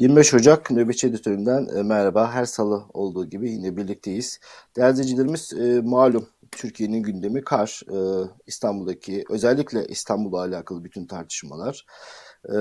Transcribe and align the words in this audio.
25 0.00 0.34
Ocak 0.34 0.70
Nöbetçi 0.70 1.06
Editörü'nden 1.06 1.68
e, 1.76 1.82
merhaba. 1.82 2.32
Her 2.32 2.44
salı 2.44 2.84
olduğu 2.92 3.26
gibi 3.30 3.50
yine 3.50 3.76
birlikteyiz. 3.76 4.40
Değerli 4.76 4.92
izleyicilerimiz 4.92 5.52
e, 5.52 5.80
malum 5.80 6.28
Türkiye'nin 6.52 7.02
gündemi 7.02 7.44
kar. 7.44 7.82
E, 7.92 8.28
İstanbul'daki 8.46 9.24
özellikle 9.30 9.86
İstanbul'la 9.86 10.38
alakalı 10.40 10.84
bütün 10.84 11.06
tartışmalar. 11.06 11.86
E, 12.48 12.56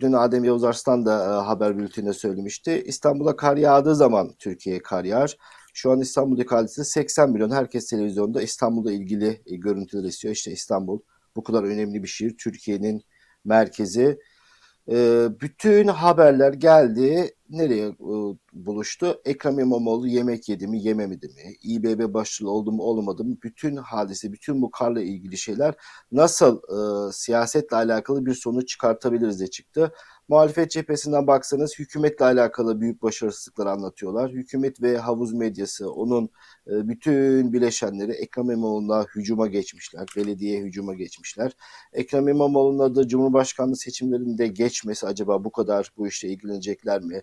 dün 0.00 0.12
Adem 0.12 0.44
Yavuz 0.44 0.64
Arslan 0.64 1.06
da 1.06 1.24
e, 1.24 1.44
haber 1.44 1.78
bülteninde 1.78 2.12
söylemişti. 2.12 2.82
İstanbul'a 2.86 3.36
kar 3.36 3.56
yağdığı 3.56 3.94
zaman 3.94 4.34
Türkiye'ye 4.38 4.82
kar 4.82 5.04
yağar. 5.04 5.38
Şu 5.74 5.90
an 5.90 6.00
İstanbul'daki 6.00 6.48
hadise 6.48 6.84
80 6.84 7.30
milyon. 7.30 7.50
Herkes 7.50 7.86
televizyonda 7.86 8.42
İstanbul'la 8.42 8.92
ilgili 8.92 9.42
e, 9.46 9.56
görüntüler 9.56 10.04
istiyor. 10.04 10.34
İşte 10.34 10.52
İstanbul 10.52 11.00
bu 11.36 11.42
kadar 11.42 11.64
önemli 11.64 12.02
bir 12.02 12.08
şehir. 12.08 12.36
Türkiye'nin 12.36 13.02
merkezi 13.44 14.18
e, 14.90 15.28
bütün 15.40 15.88
haberler 15.88 16.52
geldi. 16.52 17.34
Nereye 17.50 17.86
e, 17.88 17.94
buluştu? 18.52 19.20
Ekrem 19.24 19.58
İmamoğlu 19.58 20.08
yemek 20.08 20.48
yedi 20.48 20.66
mi, 20.66 20.82
yememedi 20.82 21.28
mi? 21.28 21.54
İBB 21.62 22.14
başarılı 22.14 22.50
oldu 22.50 22.72
mu, 22.72 22.82
olmadı 22.82 23.24
mı? 23.24 23.36
Bütün 23.42 23.76
hadise, 23.76 24.32
bütün 24.32 24.62
bu 24.62 24.70
karla 24.70 25.00
ilgili 25.00 25.38
şeyler 25.38 25.74
nasıl 26.12 26.58
e, 26.58 27.12
siyasetle 27.12 27.76
alakalı 27.76 28.26
bir 28.26 28.34
sonuç 28.34 28.68
çıkartabiliriz 28.68 29.38
diye 29.38 29.50
çıktı. 29.50 29.92
Muhalefet 30.28 30.70
cephesinden 30.70 31.26
baksanız 31.26 31.78
hükümetle 31.78 32.24
alakalı 32.24 32.80
büyük 32.80 33.02
başarısızlıklar 33.02 33.66
anlatıyorlar. 33.66 34.30
Hükümet 34.30 34.82
ve 34.82 34.98
havuz 34.98 35.32
medyası 35.32 35.92
onun 35.92 36.24
e, 36.66 36.88
bütün 36.88 37.52
bileşenleri 37.52 38.12
Ekrem 38.12 38.50
İmamoğlu'na 38.50 39.06
hücuma 39.16 39.46
geçmişler. 39.46 40.06
Belediye 40.16 40.60
hücuma 40.60 40.94
geçmişler. 40.94 41.52
Ekrem 41.92 42.28
İmamoğlu'na 42.28 42.94
da 42.94 43.08
Cumhurbaşkanlığı 43.08 43.76
seçimlerinde 43.76 44.46
geçmesi 44.46 45.06
acaba 45.06 45.44
bu 45.44 45.52
kadar 45.52 45.92
bu 45.96 46.08
işle 46.08 46.28
ilgilenecekler 46.28 47.02
mi? 47.02 47.22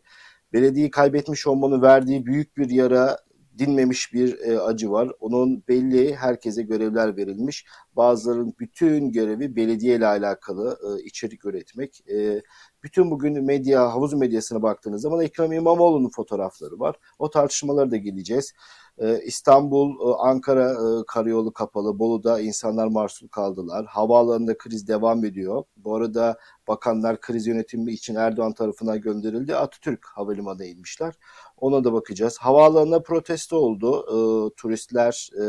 Belediyeyi 0.54 0.92
kaybetmiş 0.92 1.48
olmanın 1.48 1.82
verdiği 1.82 2.26
büyük 2.26 2.58
bir 2.58 2.70
yara 2.70 3.18
dinmemiş 3.58 4.14
bir 4.14 4.40
e, 4.40 4.60
acı 4.60 4.92
var. 4.92 5.12
Onun 5.20 5.64
belli 5.68 6.16
herkese 6.16 6.64
görevler 6.64 7.18
verilmiş. 7.18 7.66
Bazılarının 7.96 8.54
bütün 8.60 9.12
görevi 9.12 9.56
belediye 9.56 9.96
ile 9.96 10.08
alakalı 10.08 10.80
e, 10.84 11.04
içerik 11.04 11.46
üretmek. 11.46 12.10
E, 12.12 12.42
bütün 12.84 13.12
bugün 13.12 13.44
medya, 13.44 13.94
havuz 13.94 14.14
medyasına 14.14 14.62
baktığınız 14.62 15.02
zaman 15.02 15.22
Ekrem 15.22 15.52
İmamoğlu'nun 15.52 16.10
fotoğrafları 16.10 16.80
var. 16.80 16.96
O 17.20 17.30
tartışmalara 17.30 17.92
da 17.92 17.98
geleceğiz. 17.98 18.54
Ee, 19.00 19.20
İstanbul, 19.26 20.10
e, 20.10 20.16
Ankara 20.18 20.72
e, 20.72 21.06
karayolu 21.08 21.54
kapalı. 21.54 22.00
Bolu'da 22.00 22.40
insanlar 22.40 22.88
mahsur 22.88 23.28
kaldılar. 23.30 23.86
Havaalanında 23.86 24.58
kriz 24.58 24.88
devam 24.88 25.26
ediyor. 25.26 25.64
Bu 25.78 25.96
arada 25.96 26.38
bakanlar 26.68 27.22
kriz 27.22 27.48
yönetimi 27.48 27.92
için 27.92 28.16
Erdoğan 28.16 28.54
tarafından 28.54 29.02
gönderildi. 29.02 29.56
Atatürk 29.56 30.06
Havalimanı'na 30.06 30.66
inmişler. 30.66 31.14
Ona 31.58 31.84
da 31.84 31.94
bakacağız. 31.94 32.38
Havaalanına 32.38 33.00
protesto 33.00 33.58
oldu. 33.58 34.06
E, 34.08 34.18
turistler 34.56 35.30
e, 35.42 35.44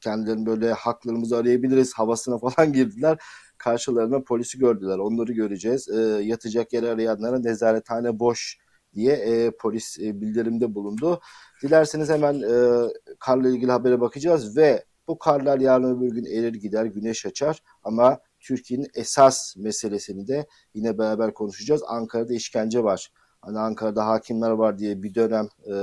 kendilerini 0.00 0.46
böyle 0.46 0.72
haklarımızı 0.72 1.36
arayabiliriz 1.36 1.94
havasına 1.94 2.38
falan 2.38 2.72
girdiler. 2.72 3.18
Karşılarına 3.58 4.22
polisi 4.22 4.58
gördüler. 4.58 4.98
Onları 4.98 5.32
göreceğiz. 5.32 5.88
E, 5.88 6.00
yatacak 6.22 6.72
yer 6.72 6.82
arayanlara 6.82 7.38
nezarethane 7.38 8.18
boş 8.18 8.58
diye 8.94 9.12
e, 9.12 9.50
polis 9.50 9.98
e, 9.98 10.20
bildirimde 10.20 10.74
bulundu. 10.74 11.20
Dilerseniz 11.62 12.08
hemen 12.08 12.34
e, 12.34 12.88
karla 13.20 13.48
ilgili 13.48 13.70
habere 13.70 14.00
bakacağız 14.00 14.56
ve 14.56 14.84
bu 15.08 15.18
karlar 15.18 15.58
yarın 15.58 15.96
öbür 15.96 16.14
gün 16.14 16.24
erir 16.24 16.54
gider, 16.54 16.84
güneş 16.84 17.26
açar 17.26 17.62
ama 17.82 18.18
Türkiye'nin 18.40 18.88
esas 18.94 19.56
meselesini 19.56 20.28
de 20.28 20.46
yine 20.74 20.98
beraber 20.98 21.34
konuşacağız. 21.34 21.82
Ankara'da 21.86 22.34
işkence 22.34 22.84
var. 22.84 23.12
Hani 23.40 23.58
Ankara'da 23.58 24.06
hakimler 24.06 24.50
var 24.50 24.78
diye 24.78 25.02
bir 25.02 25.14
dönem 25.14 25.48
e, 25.72 25.74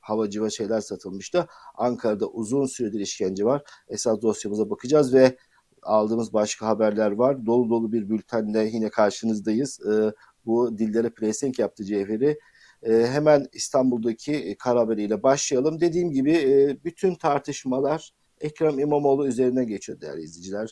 havacı 0.00 0.50
şeyler 0.50 0.80
satılmıştı. 0.80 1.46
Ankara'da 1.74 2.26
uzun 2.26 2.66
süredir 2.66 3.00
işkence 3.00 3.44
var. 3.44 3.62
Esas 3.88 4.22
dosyamıza 4.22 4.70
bakacağız 4.70 5.14
ve 5.14 5.36
aldığımız 5.82 6.32
başka 6.32 6.66
haberler 6.66 7.10
var. 7.10 7.46
Dolu 7.46 7.70
dolu 7.70 7.92
bir 7.92 8.08
bültenle 8.08 8.64
yine 8.72 8.90
karşınızdayız. 8.90 9.80
E, 9.86 10.12
bu 10.48 10.78
dillere 10.78 11.10
playsenk 11.10 11.58
yaptı 11.58 11.84
Cevheri. 11.84 12.38
E, 12.82 12.92
hemen 12.92 13.46
İstanbul'daki 13.52 14.56
kar 14.58 14.76
haberiyle 14.76 15.22
başlayalım. 15.22 15.80
Dediğim 15.80 16.10
gibi 16.10 16.32
e, 16.32 16.84
bütün 16.84 17.14
tartışmalar 17.14 18.12
Ekrem 18.40 18.78
İmamoğlu 18.78 19.26
üzerine 19.26 19.64
geçiyor 19.64 20.00
değerli 20.00 20.22
izleyiciler. 20.22 20.70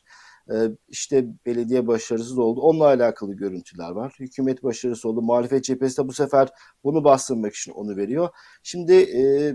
E, 0.50 0.54
işte 0.88 1.26
belediye 1.46 1.86
başarısız 1.86 2.38
oldu. 2.38 2.60
Onunla 2.60 2.84
alakalı 2.84 3.34
görüntüler 3.34 3.90
var. 3.90 4.16
Hükümet 4.20 4.62
başarısı 4.62 5.08
oldu. 5.08 5.22
Muhalefet 5.22 5.64
cephesi 5.64 6.02
de 6.02 6.08
bu 6.08 6.12
sefer 6.12 6.48
bunu 6.84 7.04
bastırmak 7.04 7.54
için 7.54 7.72
onu 7.72 7.96
veriyor. 7.96 8.28
Şimdi 8.62 8.92
e, 8.94 9.54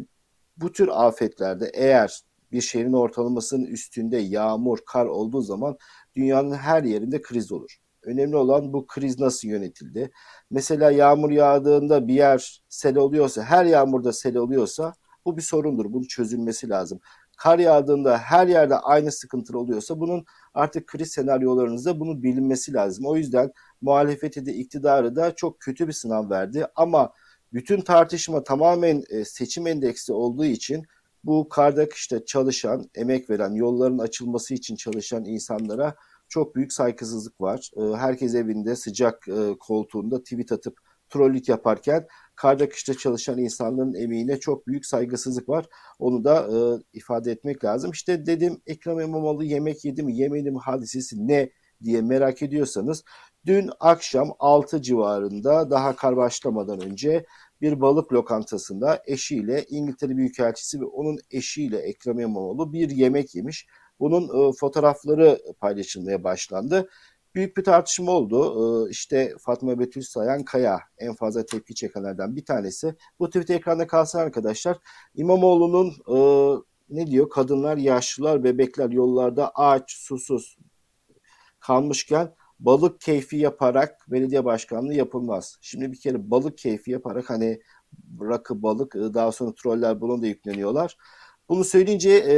bu 0.57 0.71
tür 0.71 0.89
afetlerde 0.91 1.71
eğer 1.73 2.21
bir 2.51 2.61
şehrin 2.61 2.93
ortalamasının 2.93 3.65
üstünde 3.65 4.17
yağmur, 4.17 4.77
kar 4.85 5.05
olduğu 5.05 5.41
zaman 5.41 5.77
dünyanın 6.15 6.53
her 6.53 6.83
yerinde 6.83 7.21
kriz 7.21 7.51
olur. 7.51 7.77
Önemli 8.03 8.35
olan 8.35 8.73
bu 8.73 8.87
kriz 8.87 9.19
nasıl 9.19 9.47
yönetildi. 9.47 10.11
Mesela 10.51 10.91
yağmur 10.91 11.31
yağdığında 11.31 12.07
bir 12.07 12.13
yer 12.13 12.61
sel 12.69 12.97
oluyorsa, 12.97 13.43
her 13.43 13.65
yağmurda 13.65 14.13
sel 14.13 14.37
oluyorsa 14.37 14.93
bu 15.25 15.37
bir 15.37 15.41
sorundur. 15.41 15.93
Bunun 15.93 16.03
çözülmesi 16.03 16.69
lazım. 16.69 16.99
Kar 17.37 17.59
yağdığında 17.59 18.17
her 18.17 18.47
yerde 18.47 18.75
aynı 18.75 19.11
sıkıntı 19.11 19.59
oluyorsa 19.59 19.99
bunun 19.99 20.25
artık 20.53 20.87
kriz 20.87 21.11
senaryolarınızda 21.11 21.99
bunu 21.99 22.23
bilinmesi 22.23 22.73
lazım. 22.73 23.05
O 23.05 23.15
yüzden 23.15 23.51
muhalefeti 23.81 24.45
de 24.45 24.53
iktidarı 24.53 25.15
da 25.15 25.35
çok 25.35 25.59
kötü 25.59 25.87
bir 25.87 25.93
sınav 25.93 26.29
verdi. 26.29 26.65
Ama 26.75 27.13
bütün 27.53 27.81
tartışma 27.81 28.43
tamamen 28.43 29.03
e, 29.09 29.25
seçim 29.25 29.67
endeksi 29.67 30.13
olduğu 30.13 30.45
için 30.45 30.85
bu 31.23 31.49
karda 31.49 31.89
kışta 31.89 32.25
çalışan, 32.25 32.89
emek 32.95 33.29
veren, 33.29 33.53
yolların 33.53 33.97
açılması 33.97 34.53
için 34.53 34.75
çalışan 34.75 35.25
insanlara 35.25 35.95
çok 36.31 36.55
büyük 36.55 36.73
saygısızlık 36.73 37.41
var. 37.41 37.71
Ee, 37.77 37.97
herkes 37.97 38.35
evinde 38.35 38.75
sıcak 38.75 39.27
e, 39.27 39.57
koltuğunda 39.59 40.23
tweet 40.23 40.51
atıp 40.51 40.77
trollük 41.09 41.49
yaparken 41.49 42.07
karda 42.35 42.69
kışta 42.69 42.93
çalışan 42.93 43.37
insanların 43.37 43.93
emeğine 43.93 44.39
çok 44.39 44.67
büyük 44.67 44.85
saygısızlık 44.85 45.49
var. 45.49 45.65
Onu 45.99 46.23
da 46.23 46.47
e, 46.47 46.57
ifade 46.93 47.31
etmek 47.31 47.63
lazım. 47.63 47.91
İşte 47.91 48.25
dedim 48.25 48.61
Ekrem 48.67 48.99
İmamoğlu 48.99 49.43
yemek 49.43 49.85
yedi 49.85 50.03
mi 50.03 50.15
yemedi 50.15 50.51
mi 50.51 50.59
hadisesi 50.59 51.27
ne 51.27 51.49
diye 51.83 52.01
merak 52.01 52.41
ediyorsanız 52.41 53.03
dün 53.45 53.69
akşam 53.79 54.31
6 54.39 54.81
civarında 54.81 55.69
daha 55.69 55.95
kar 55.95 56.17
başlamadan 56.17 56.81
önce 56.81 57.25
bir 57.61 57.81
balık 57.81 58.13
lokantasında 58.13 59.01
eşiyle 59.05 59.65
İngiltere 59.69 60.17
Büyükelçisi 60.17 60.81
ve 60.81 60.85
onun 60.85 61.17
eşiyle 61.31 61.77
Ekrem 61.77 62.19
İmamoğlu 62.19 62.73
bir 62.73 62.89
yemek 62.89 63.35
yemiş. 63.35 63.67
Bunun 64.01 64.49
e, 64.49 64.53
fotoğrafları 64.53 65.39
paylaşılmaya 65.59 66.23
başlandı. 66.23 66.89
Büyük 67.35 67.57
bir 67.57 67.63
tartışma 67.63 68.11
oldu. 68.11 68.87
E, 68.87 68.89
işte 68.89 69.35
Fatma 69.39 69.79
Betül 69.79 70.01
Sayan 70.01 70.43
Kaya 70.43 70.79
en 70.97 71.15
fazla 71.15 71.45
tepki 71.45 71.75
çekenlerden 71.75 72.35
bir 72.35 72.45
tanesi. 72.45 72.95
Bu 73.19 73.27
tweet 73.27 73.49
ekranda 73.49 73.87
kalsın 73.87 74.19
arkadaşlar. 74.19 74.77
İmamoğlu'nun 75.15 75.89
e, 75.89 76.17
ne 76.89 77.07
diyor? 77.07 77.29
Kadınlar, 77.29 77.77
yaşlılar, 77.77 78.43
bebekler 78.43 78.89
yollarda 78.89 79.51
ağaç, 79.55 79.91
susuz 79.91 80.57
kalmışken 81.59 82.35
balık 82.59 83.01
keyfi 83.01 83.37
yaparak 83.37 83.97
belediye 84.07 84.45
başkanlığı 84.45 84.93
yapılmaz. 84.93 85.57
Şimdi 85.61 85.91
bir 85.91 85.99
kere 85.99 86.31
balık 86.31 86.57
keyfi 86.57 86.91
yaparak 86.91 87.29
hani 87.29 87.61
rakı 88.21 88.63
balık 88.63 88.95
daha 88.95 89.31
sonra 89.31 89.55
troller 89.55 90.01
buna 90.01 90.21
da 90.21 90.27
yükleniyorlar. 90.27 90.97
Bunu 91.51 91.63
söyleyince 91.63 92.09
e, 92.11 92.35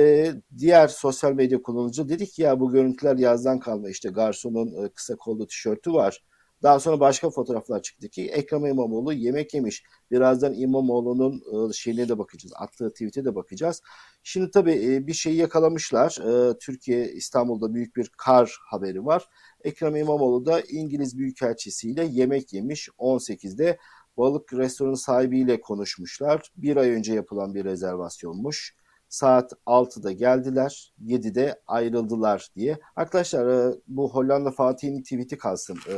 diğer 0.58 0.88
sosyal 0.88 1.34
medya 1.34 1.62
kullanıcı 1.62 2.10
dedik 2.10 2.40
ya 2.40 2.60
bu 2.60 2.72
görüntüler 2.72 3.18
yazdan 3.18 3.60
kalma 3.60 3.90
işte 3.90 4.10
garsonun 4.10 4.86
e, 4.86 4.90
kısa 4.90 5.16
kollu 5.16 5.48
tişörtü 5.48 5.94
var. 5.94 6.24
Daha 6.64 6.80
sonra 6.80 7.00
başka 7.00 7.30
fotoğraflar 7.30 7.82
çıktı 7.82 8.10
ki 8.10 8.30
Ekrem 8.30 8.66
İmamoğlu 8.66 9.14
yemek 9.14 9.54
yemiş. 9.54 9.84
Birazdan 10.12 10.54
İmamoğlu'nun 10.54 11.70
e, 11.70 11.74
şeyine 11.74 12.10
de 12.10 12.18
bakacağız. 12.18 12.54
Attığı 12.56 12.90
tweet'e 12.90 13.26
de 13.26 13.36
bakacağız. 13.36 13.82
Şimdi 14.24 14.52
tabii 14.52 14.94
e, 14.94 15.08
bir 15.08 15.14
şeyi 15.14 15.36
yakalamışlar. 15.36 16.18
E, 16.52 16.58
Türkiye 16.58 17.12
İstanbul'da 17.12 17.74
büyük 17.74 17.96
bir 17.96 18.10
kar 18.18 18.58
haberi 18.70 19.06
var. 19.06 19.26
Ekrem 19.64 19.96
İmamoğlu 19.96 20.46
da 20.46 20.62
İngiliz 20.62 21.18
Büyükelçisiyle 21.18 22.04
yemek 22.12 22.54
yemiş 22.54 22.90
18'de. 23.00 23.78
Balık 24.18 24.54
restoranı 24.54 24.98
sahibiyle 24.98 25.62
konuşmuşlar. 25.62 26.52
Bir 26.58 26.78
ay 26.78 26.90
önce 26.90 27.14
yapılan 27.14 27.56
bir 27.56 27.66
rezervasyonmuş 27.66 28.76
saat 29.14 29.54
6'da 29.66 30.12
geldiler, 30.12 30.94
7'de 31.06 31.62
ayrıldılar 31.68 32.48
diye. 32.56 32.78
Arkadaşlar 32.96 33.48
e, 33.48 33.76
bu 33.88 34.14
Hollanda 34.14 34.52
Fatih'in 34.52 35.02
tweet'i 35.02 35.38
kalsın. 35.38 35.78
E, 35.90 35.96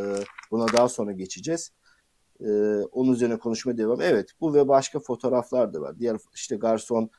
buna 0.51 0.73
daha 0.73 0.89
sonra 0.89 1.11
geçeceğiz. 1.11 1.71
E, 2.39 2.49
onun 2.91 3.13
üzerine 3.13 3.37
konuşma 3.37 3.77
devam. 3.77 4.01
Evet 4.01 4.29
bu 4.41 4.53
ve 4.53 4.67
başka 4.67 4.99
fotoğraflar 4.99 5.73
da 5.73 5.81
var. 5.81 5.99
Diğer 5.99 6.17
işte 6.33 6.55
garson 6.55 7.09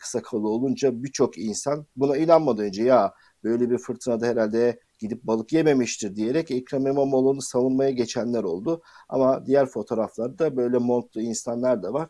kısa 0.00 0.22
kolu 0.22 0.48
olunca 0.48 1.02
birçok 1.02 1.38
insan 1.38 1.86
buna 1.96 2.16
inanmadan 2.16 2.64
önce 2.64 2.82
ya 2.82 3.14
böyle 3.44 3.70
bir 3.70 3.78
fırtınada 3.78 4.26
herhalde 4.26 4.80
gidip 4.98 5.22
balık 5.22 5.52
yememiştir 5.52 6.16
diyerek 6.16 6.50
Ekrem 6.50 6.86
İmamoğlu'nu 6.86 7.42
savunmaya 7.42 7.90
geçenler 7.90 8.42
oldu. 8.42 8.82
Ama 9.08 9.46
diğer 9.46 9.66
fotoğraflarda 9.66 10.56
böyle 10.56 10.78
montlu 10.78 11.20
insanlar 11.20 11.82
da 11.82 11.92
var. 11.92 12.08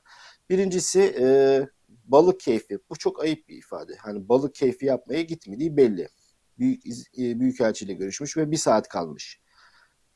Birincisi 0.50 1.00
balık 2.08 2.40
keyfi. 2.40 2.78
Bu 2.90 2.96
çok 2.96 3.22
ayıp 3.22 3.48
bir 3.48 3.56
ifade. 3.56 3.96
Hani 3.96 4.28
balık 4.28 4.54
keyfi 4.54 4.86
yapmaya 4.86 5.22
gitmediği 5.22 5.76
belli. 5.76 6.08
Büyük 6.58 6.86
e, 7.18 7.40
Büyükelçiyle 7.40 7.92
görüşmüş 7.92 8.36
ve 8.36 8.50
bir 8.50 8.56
saat 8.56 8.88
kalmış. 8.88 9.40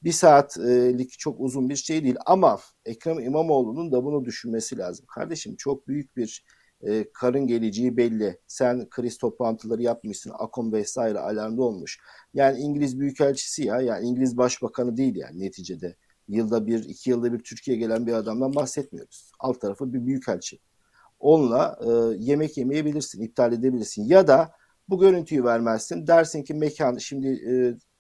Bir 0.03 0.13
saatlik 0.13 1.19
çok 1.19 1.41
uzun 1.41 1.69
bir 1.69 1.77
şey 1.77 2.05
değil 2.05 2.17
ama 2.27 2.61
Ekrem 2.85 3.21
İmamoğlu'nun 3.21 3.93
da 3.93 4.05
bunu 4.05 4.25
düşünmesi 4.25 4.79
lazım. 4.79 5.07
Kardeşim 5.07 5.57
çok 5.57 5.89
büyük 5.89 6.17
bir 6.17 6.45
e, 6.83 7.13
karın 7.13 7.47
geleceği 7.47 7.97
belli. 7.97 8.41
Sen 8.47 8.89
kriz 8.91 9.19
toplantıları 9.19 9.83
yapmışsın. 9.83 10.33
Akon 10.39 10.73
vesaire 10.73 11.19
alarmda 11.19 11.63
olmuş. 11.63 11.99
Yani 12.35 12.59
İngiliz 12.59 13.01
Büyükelçisi 13.01 13.65
ya. 13.65 13.81
Yani 13.81 14.07
İngiliz 14.07 14.37
Başbakanı 14.37 14.97
değil 14.97 15.17
yani 15.17 15.41
neticede. 15.41 15.97
Yılda 16.29 16.67
bir, 16.67 16.85
iki 16.85 17.11
yılda 17.11 17.33
bir 17.33 17.39
Türkiye'ye 17.39 17.83
gelen 17.83 18.07
bir 18.07 18.13
adamdan 18.13 18.55
bahsetmiyoruz. 18.55 19.33
Alt 19.39 19.61
tarafı 19.61 19.93
bir 19.93 20.07
büyükelçi. 20.07 20.59
Onunla 21.23 21.79
e, 21.81 22.17
yemek 22.19 22.57
yemeyebilirsin, 22.57 23.23
iptal 23.23 23.53
edebilirsin. 23.53 24.05
Ya 24.05 24.27
da 24.27 24.53
bu 24.89 25.01
görüntüyü 25.01 25.45
vermezsin. 25.45 26.07
Dersin 26.07 26.43
ki 26.43 26.55
mekan, 26.55 26.97
şimdi 26.97 27.29
e, 27.29 27.53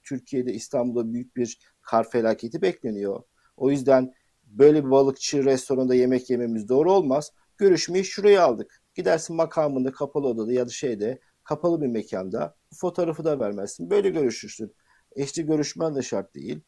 Türkiye'de 0.02 0.52
İstanbul'da 0.52 1.12
büyük 1.12 1.36
bir 1.36 1.58
kar 1.82 2.10
felaketi 2.10 2.62
bekleniyor. 2.62 3.22
O 3.56 3.70
yüzden 3.70 4.12
böyle 4.44 4.84
bir 4.84 4.90
balıkçı 4.90 5.44
restoranda 5.44 5.94
yemek 5.94 6.30
yememiz 6.30 6.68
doğru 6.68 6.92
olmaz. 6.92 7.32
Görüşmeyi 7.58 8.04
şuraya 8.04 8.44
aldık. 8.44 8.82
Gidersin 8.94 9.36
makamında 9.36 9.92
kapalı 9.92 10.28
odada 10.28 10.52
ya 10.52 10.66
da 10.66 10.70
şeyde 10.70 11.20
kapalı 11.44 11.80
bir 11.80 11.86
mekanda 11.86 12.54
fotoğrafı 12.74 13.24
da 13.24 13.40
vermezsin. 13.40 13.90
Böyle 13.90 14.10
görüşürsün. 14.10 14.74
Eşli 15.16 15.46
görüşmen 15.46 15.94
de 15.94 16.02
şart 16.02 16.34
değil. 16.34 16.60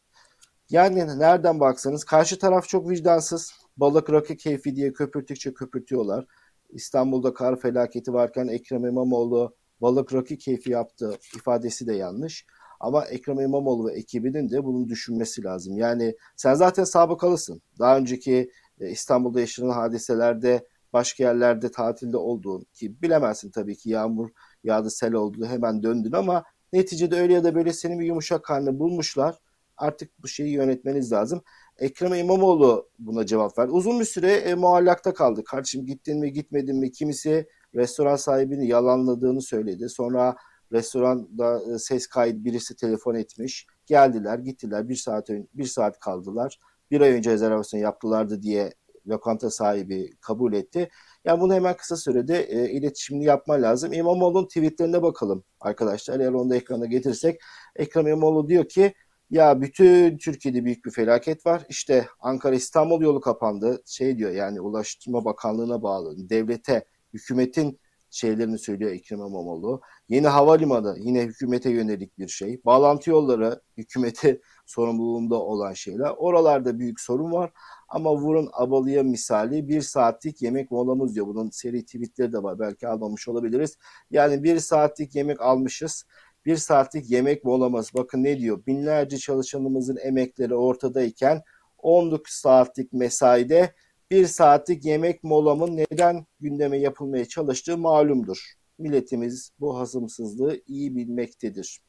Yani 0.69 1.19
nereden 1.19 1.59
baksanız 1.59 2.03
karşı 2.03 2.39
taraf 2.39 2.67
çok 2.67 2.89
vicdansız. 2.89 3.53
Balık 3.77 4.09
rakı 4.09 4.35
keyfi 4.35 4.75
diye 4.75 4.93
köpürtükçe 4.93 5.53
köpürtüyorlar. 5.53 6.25
İstanbul'da 6.69 7.33
kar 7.33 7.59
felaketi 7.59 8.13
varken 8.13 8.47
Ekrem 8.47 8.85
İmamoğlu 8.85 9.55
balık 9.81 10.13
rakı 10.13 10.37
keyfi 10.37 10.71
yaptı 10.71 11.17
ifadesi 11.35 11.87
de 11.87 11.93
yanlış. 11.93 12.45
Ama 12.79 13.05
Ekrem 13.05 13.39
İmamoğlu 13.39 13.87
ve 13.87 13.93
ekibinin 13.93 14.49
de 14.49 14.63
bunu 14.63 14.89
düşünmesi 14.89 15.43
lazım. 15.43 15.77
Yani 15.77 16.15
sen 16.35 16.53
zaten 16.53 16.83
sabıkalısın. 16.83 17.61
Daha 17.79 17.97
önceki 17.97 18.51
e, 18.79 18.89
İstanbul'da 18.89 19.39
yaşanan 19.39 19.69
hadiselerde 19.69 20.67
başka 20.93 21.23
yerlerde 21.23 21.71
tatilde 21.71 22.17
olduğun 22.17 22.65
ki 22.73 23.01
bilemezsin 23.01 23.51
tabii 23.51 23.75
ki 23.75 23.89
yağmur 23.89 24.29
yağdı 24.63 24.89
sel 24.91 25.13
oldu 25.13 25.45
hemen 25.45 25.83
döndün 25.83 26.11
ama 26.11 26.43
neticede 26.73 27.15
öyle 27.21 27.33
ya 27.33 27.43
da 27.43 27.55
böyle 27.55 27.73
senin 27.73 27.99
bir 27.99 28.05
yumuşak 28.05 28.43
karnı 28.43 28.79
bulmuşlar. 28.79 29.35
Artık 29.77 30.23
bu 30.23 30.27
şeyi 30.27 30.53
yönetmeniz 30.53 31.11
lazım. 31.11 31.41
Ekrem 31.79 32.13
İmamoğlu 32.13 32.89
buna 32.99 33.25
cevap 33.25 33.57
verdi. 33.57 33.71
Uzun 33.71 33.99
bir 33.99 34.05
süre 34.05 34.31
e, 34.31 34.55
muallakta 34.55 35.13
kaldı. 35.13 35.43
Kardeşim 35.43 35.85
gittin 35.85 36.19
mi 36.19 36.33
gitmedin 36.33 36.75
mi? 36.79 36.91
Kimisi 36.91 37.47
restoran 37.75 38.15
sahibini 38.15 38.67
yalanladığını 38.67 39.41
söyledi. 39.41 39.89
Sonra 39.89 40.35
restoranda 40.71 41.61
e, 41.73 41.77
ses 41.79 42.07
kayıt 42.07 42.45
birisi 42.45 42.75
telefon 42.75 43.15
etmiş. 43.15 43.67
Geldiler 43.85 44.39
gittiler 44.39 44.89
bir 44.89 44.95
saat 44.95 45.29
bir 45.53 45.65
saat 45.65 45.99
kaldılar. 45.99 46.59
Bir 46.91 47.01
ay 47.01 47.11
önce 47.11 47.31
rezervasyon 47.31 47.81
yaptılardı 47.81 48.41
diye 48.41 48.73
lokanta 49.07 49.49
sahibi 49.49 50.11
kabul 50.21 50.53
etti. 50.53 50.89
Yani 51.25 51.41
bunu 51.41 51.53
hemen 51.53 51.77
kısa 51.77 51.95
sürede 51.95 52.43
e, 52.43 52.71
iletişimini 52.71 53.25
yapma 53.25 53.53
lazım. 53.53 53.93
İmamoğlu'nun 53.93 54.47
tweetlerine 54.47 55.01
bakalım 55.01 55.43
arkadaşlar. 55.59 56.19
Eğer 56.19 56.31
onu 56.31 56.49
da 56.49 56.55
ekrana 56.55 56.85
getirsek. 56.85 57.41
Ekrem 57.75 58.07
İmamoğlu 58.07 58.47
diyor 58.47 58.67
ki 58.67 58.93
ya 59.29 59.61
bütün 59.61 60.17
Türkiye'de 60.17 60.65
büyük 60.65 60.85
bir 60.85 60.91
felaket 60.91 61.45
var. 61.45 61.65
İşte 61.69 62.07
Ankara-İstanbul 62.19 63.01
yolu 63.01 63.21
kapandı. 63.21 63.81
Şey 63.85 64.17
diyor 64.17 64.31
yani 64.31 64.61
Ulaştırma 64.61 65.25
Bakanlığı'na 65.25 65.83
bağlı. 65.83 66.29
Devlete, 66.29 66.85
hükümetin 67.13 67.79
şeylerini 68.15 68.59
söylüyor 68.59 68.91
Ekrem 68.91 69.19
İmamoğlu. 69.19 69.81
Yeni 70.09 70.27
havalimanı 70.27 70.95
yine 70.99 71.21
hükümete 71.23 71.69
yönelik 71.69 72.19
bir 72.19 72.27
şey. 72.27 72.61
Bağlantı 72.65 73.09
yolları 73.09 73.61
hükümete 73.77 74.41
sorumluluğunda 74.65 75.35
olan 75.35 75.73
şeyler. 75.73 76.09
Oralarda 76.17 76.79
büyük 76.79 76.99
sorun 76.99 77.31
var. 77.31 77.51
Ama 77.89 78.15
vurun 78.15 78.49
abalıya 78.53 79.03
misali 79.03 79.67
bir 79.67 79.81
saatlik 79.81 80.41
yemek 80.41 80.71
molamız 80.71 81.15
diyor. 81.15 81.27
Bunun 81.27 81.49
seri 81.49 81.85
tweetleri 81.85 82.33
de 82.33 82.43
var. 82.43 82.59
Belki 82.59 82.87
almamış 82.87 83.27
olabiliriz. 83.27 83.77
Yani 84.11 84.43
bir 84.43 84.59
saatlik 84.59 85.15
yemek 85.15 85.41
almışız. 85.41 86.05
Bir 86.45 86.57
saatlik 86.57 87.09
yemek 87.09 87.43
molamız. 87.43 87.91
Bakın 87.93 88.23
ne 88.23 88.39
diyor? 88.39 88.65
Binlerce 88.67 89.17
çalışanımızın 89.17 89.97
emekleri 90.03 90.55
ortadayken 90.55 91.41
19 91.77 92.33
saatlik 92.33 92.93
mesaide 92.93 93.73
bir 94.11 94.25
saatlik 94.25 94.85
yemek 94.85 95.23
molamın 95.23 95.77
neden 95.77 96.25
gündeme 96.39 96.79
yapılmaya 96.79 97.25
çalıştığı 97.25 97.77
malumdur. 97.77 98.53
Milletimiz 98.77 99.51
bu 99.59 99.77
hazımsızlığı 99.77 100.61
iyi 100.67 100.95
bilmektedir. 100.95 101.79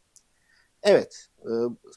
Evet, 0.82 1.26
e, 1.41 1.52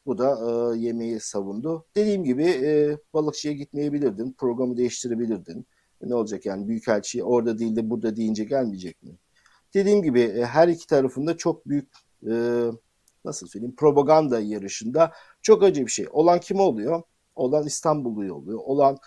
bu 0.05 0.17
da 0.17 0.39
e, 0.75 0.79
yemeği 0.79 1.19
savundu. 1.19 1.85
Dediğim 1.95 2.23
gibi 2.23 2.43
e, 2.43 2.97
balıkçıya 3.13 3.53
gitmeyebilirdin, 3.53 4.35
programı 4.37 4.77
değiştirebilirdin. 4.77 5.65
Ne 6.01 6.15
olacak 6.15 6.45
yani 6.45 6.67
Büyükelçi 6.67 7.23
orada 7.23 7.59
değil 7.59 7.75
de 7.75 7.89
burada 7.89 8.15
deyince 8.15 8.43
gelmeyecek 8.43 9.03
mi? 9.03 9.11
Dediğim 9.73 10.03
gibi 10.03 10.21
e, 10.21 10.45
her 10.45 10.67
iki 10.67 10.87
tarafında 10.87 11.37
çok 11.37 11.67
büyük 11.67 11.89
e, 12.27 12.65
nasıl 13.25 13.47
söyleyeyim 13.47 13.75
propaganda 13.75 14.39
yarışında 14.39 15.11
çok 15.41 15.63
acı 15.63 15.85
bir 15.85 15.91
şey. 15.91 16.07
Olan 16.11 16.39
kim 16.39 16.59
oluyor? 16.59 17.01
Olan 17.35 17.65
İstanbullu 17.65 18.33
oluyor. 18.33 18.59
Olan 18.63 18.97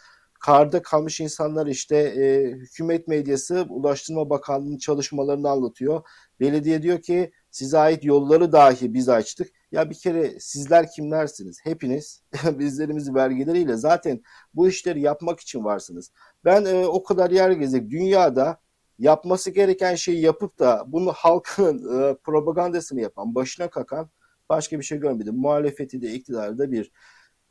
karda 0.43 0.82
kalmış 0.82 1.20
insanlar 1.20 1.67
işte 1.67 1.97
e, 1.97 2.50
hükümet 2.50 3.09
medyası 3.09 3.67
Ulaştırma 3.69 4.31
Bakanlığı'nın 4.31 4.79
çalışmalarını 4.79 5.50
anlatıyor. 5.50 6.03
Belediye 6.41 6.82
diyor 6.82 7.03
ki 7.03 7.32
size 7.50 7.79
ait 7.79 8.05
yolları 8.05 8.53
dahi 8.53 8.94
biz 8.94 9.09
açtık. 9.09 9.49
Ya 9.73 9.91
bir 9.91 9.94
kere 9.94 10.41
sizler 10.41 10.91
kimlersiniz? 10.91 11.61
Hepiniz 11.65 12.23
bizlerimiz 12.58 13.15
vergileriyle 13.15 13.76
zaten 13.76 14.23
bu 14.55 14.69
işleri 14.69 15.00
yapmak 15.00 15.41
için 15.41 15.65
varsınız. 15.65 16.12
Ben 16.44 16.65
e, 16.65 16.87
o 16.87 17.03
kadar 17.03 17.31
yer 17.31 17.50
gezdik. 17.50 17.91
Dünyada 17.91 18.61
yapması 18.99 19.50
gereken 19.50 19.94
şeyi 19.94 20.21
yapıp 20.21 20.59
da 20.59 20.85
bunu 20.87 21.12
halkın 21.12 21.79
e, 21.79 22.15
propagandasını 22.15 23.00
yapan, 23.00 23.35
başına 23.35 23.71
kakan 23.71 24.11
başka 24.49 24.79
bir 24.79 24.84
şey 24.84 24.99
görmedim. 24.99 25.34
Muhalefeti 25.37 26.03
de 26.03 26.13
iktidarı 26.13 26.58
da 26.58 26.72
bir. 26.72 26.93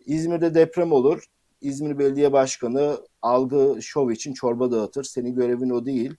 İzmir'de 0.05 0.53
deprem 0.53 0.91
olur. 0.91 1.23
İzmir 1.61 1.99
Belediye 1.99 2.33
Başkanı 2.33 2.97
algı 3.21 3.81
şov 3.81 4.09
için 4.09 4.33
çorba 4.33 4.71
dağıtır. 4.71 5.03
Senin 5.03 5.35
görevin 5.35 5.69
o 5.69 5.85
değil. 5.85 6.15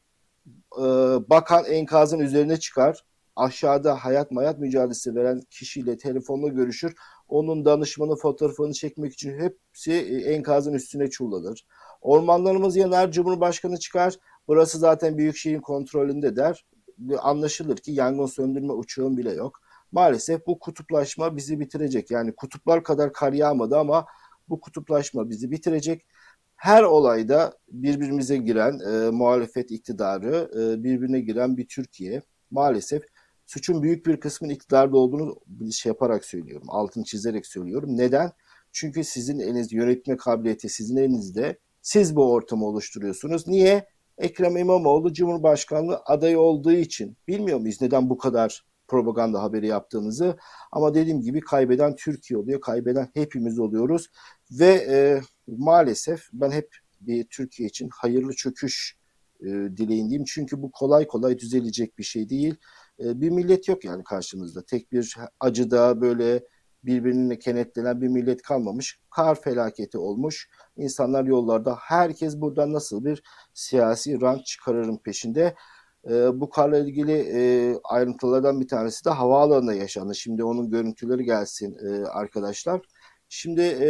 Ee, 0.78 0.82
bakan 1.30 1.64
enkazın 1.64 2.18
üzerine 2.18 2.56
çıkar. 2.56 3.04
Aşağıda 3.36 4.04
hayat 4.04 4.30
mayat 4.30 4.58
mücadelesi 4.58 5.14
veren 5.14 5.40
kişiyle 5.50 5.96
telefonla 5.96 6.48
görüşür. 6.48 6.94
Onun 7.28 7.64
danışmanı 7.64 8.16
fotoğrafını 8.16 8.72
çekmek 8.72 9.12
için 9.12 9.38
hepsi 9.38 9.92
e, 9.92 10.32
enkazın 10.34 10.72
üstüne 10.72 11.10
çullanır. 11.10 11.66
Ormanlarımız 12.00 12.76
yanar, 12.76 13.12
Cumhurbaşkanı 13.12 13.78
çıkar. 13.78 14.14
Burası 14.48 14.78
zaten 14.78 15.18
Büyükşehir'in 15.18 15.60
kontrolünde 15.60 16.36
der. 16.36 16.66
Anlaşılır 17.18 17.76
ki 17.76 17.92
yangın 17.92 18.26
söndürme 18.26 18.72
uçağın 18.72 19.16
bile 19.16 19.32
yok. 19.32 19.60
Maalesef 19.92 20.46
bu 20.46 20.58
kutuplaşma 20.58 21.36
bizi 21.36 21.60
bitirecek. 21.60 22.10
Yani 22.10 22.34
kutuplar 22.36 22.84
kadar 22.84 23.12
kar 23.12 23.32
yağmadı 23.32 23.78
ama 23.78 24.06
bu 24.48 24.60
kutuplaşma 24.60 25.30
bizi 25.30 25.50
bitirecek. 25.50 26.06
Her 26.56 26.82
olayda 26.82 27.52
birbirimize 27.68 28.36
giren 28.36 28.78
e, 28.78 29.10
muhalefet 29.10 29.70
iktidarı, 29.70 30.50
e, 30.54 30.84
birbirine 30.84 31.20
giren 31.20 31.56
bir 31.56 31.68
Türkiye 31.68 32.22
maalesef 32.50 33.02
suçun 33.46 33.82
büyük 33.82 34.06
bir 34.06 34.20
kısmının 34.20 34.52
iktidarda 34.52 34.96
olduğunu 34.96 35.36
şey 35.72 35.90
yaparak 35.90 36.24
söylüyorum. 36.24 36.66
Altını 36.70 37.04
çizerek 37.04 37.46
söylüyorum. 37.46 37.96
Neden? 37.96 38.32
Çünkü 38.72 39.04
sizin 39.04 39.38
elinizde 39.38 39.76
yönetme 39.76 40.16
kabiliyeti 40.16 40.68
sizin 40.68 40.96
elinizde. 40.96 41.58
Siz 41.82 42.16
bu 42.16 42.32
ortamı 42.32 42.66
oluşturuyorsunuz. 42.66 43.48
Niye? 43.48 43.86
Ekrem 44.22 44.56
İmamoğlu 44.56 45.12
Cumhurbaşkanlığı 45.12 46.02
adayı 46.06 46.40
olduğu 46.40 46.72
için. 46.72 47.16
Bilmiyor 47.28 47.58
muyuz 47.58 47.80
neden 47.80 48.10
bu 48.10 48.18
kadar 48.18 48.64
propaganda 48.88 49.42
haberi 49.42 49.66
yaptığımızı. 49.66 50.36
Ama 50.72 50.94
dediğim 50.94 51.20
gibi 51.20 51.40
kaybeden 51.40 51.96
Türkiye 51.96 52.38
oluyor. 52.38 52.60
Kaybeden 52.60 53.08
hepimiz 53.14 53.58
oluyoruz. 53.58 54.08
Ve 54.50 54.86
e, 54.88 55.20
maalesef 55.46 56.28
ben 56.32 56.50
hep 56.50 56.76
bir 57.00 57.24
Türkiye 57.24 57.68
için 57.68 57.88
hayırlı 57.92 58.32
çöküş 58.32 58.96
e, 59.40 59.46
dileğindeyim. 59.46 60.24
Çünkü 60.24 60.62
bu 60.62 60.70
kolay 60.70 61.06
kolay 61.06 61.38
düzelecek 61.38 61.98
bir 61.98 62.04
şey 62.04 62.28
değil. 62.28 62.54
E, 63.00 63.20
bir 63.20 63.30
millet 63.30 63.68
yok 63.68 63.84
yani 63.84 64.04
karşımızda. 64.04 64.64
Tek 64.64 64.92
bir 64.92 65.16
acıda 65.40 66.00
böyle 66.00 66.44
birbirine 66.84 67.38
kenetlenen 67.38 68.00
bir 68.00 68.08
millet 68.08 68.42
kalmamış. 68.42 69.00
Kar 69.10 69.40
felaketi 69.40 69.98
olmuş. 69.98 70.48
İnsanlar 70.76 71.24
yollarda. 71.24 71.76
Herkes 71.80 72.40
buradan 72.40 72.72
nasıl 72.72 73.04
bir 73.04 73.22
siyasi 73.54 74.20
rank 74.20 74.46
çıkarırın 74.46 74.96
peşinde. 74.96 75.54
E, 76.10 76.40
bu 76.40 76.50
karla 76.50 76.78
ilgili 76.78 77.12
e, 77.12 77.74
ayrıntılardan 77.84 78.60
bir 78.60 78.68
tanesi 78.68 79.04
de 79.04 79.10
havaalanında 79.10 79.74
yaşandı. 79.74 80.14
Şimdi 80.14 80.44
onun 80.44 80.70
görüntüleri 80.70 81.24
gelsin 81.24 81.76
e, 81.86 82.06
arkadaşlar. 82.06 82.80
Şimdi 83.28 83.60
e, 83.60 83.88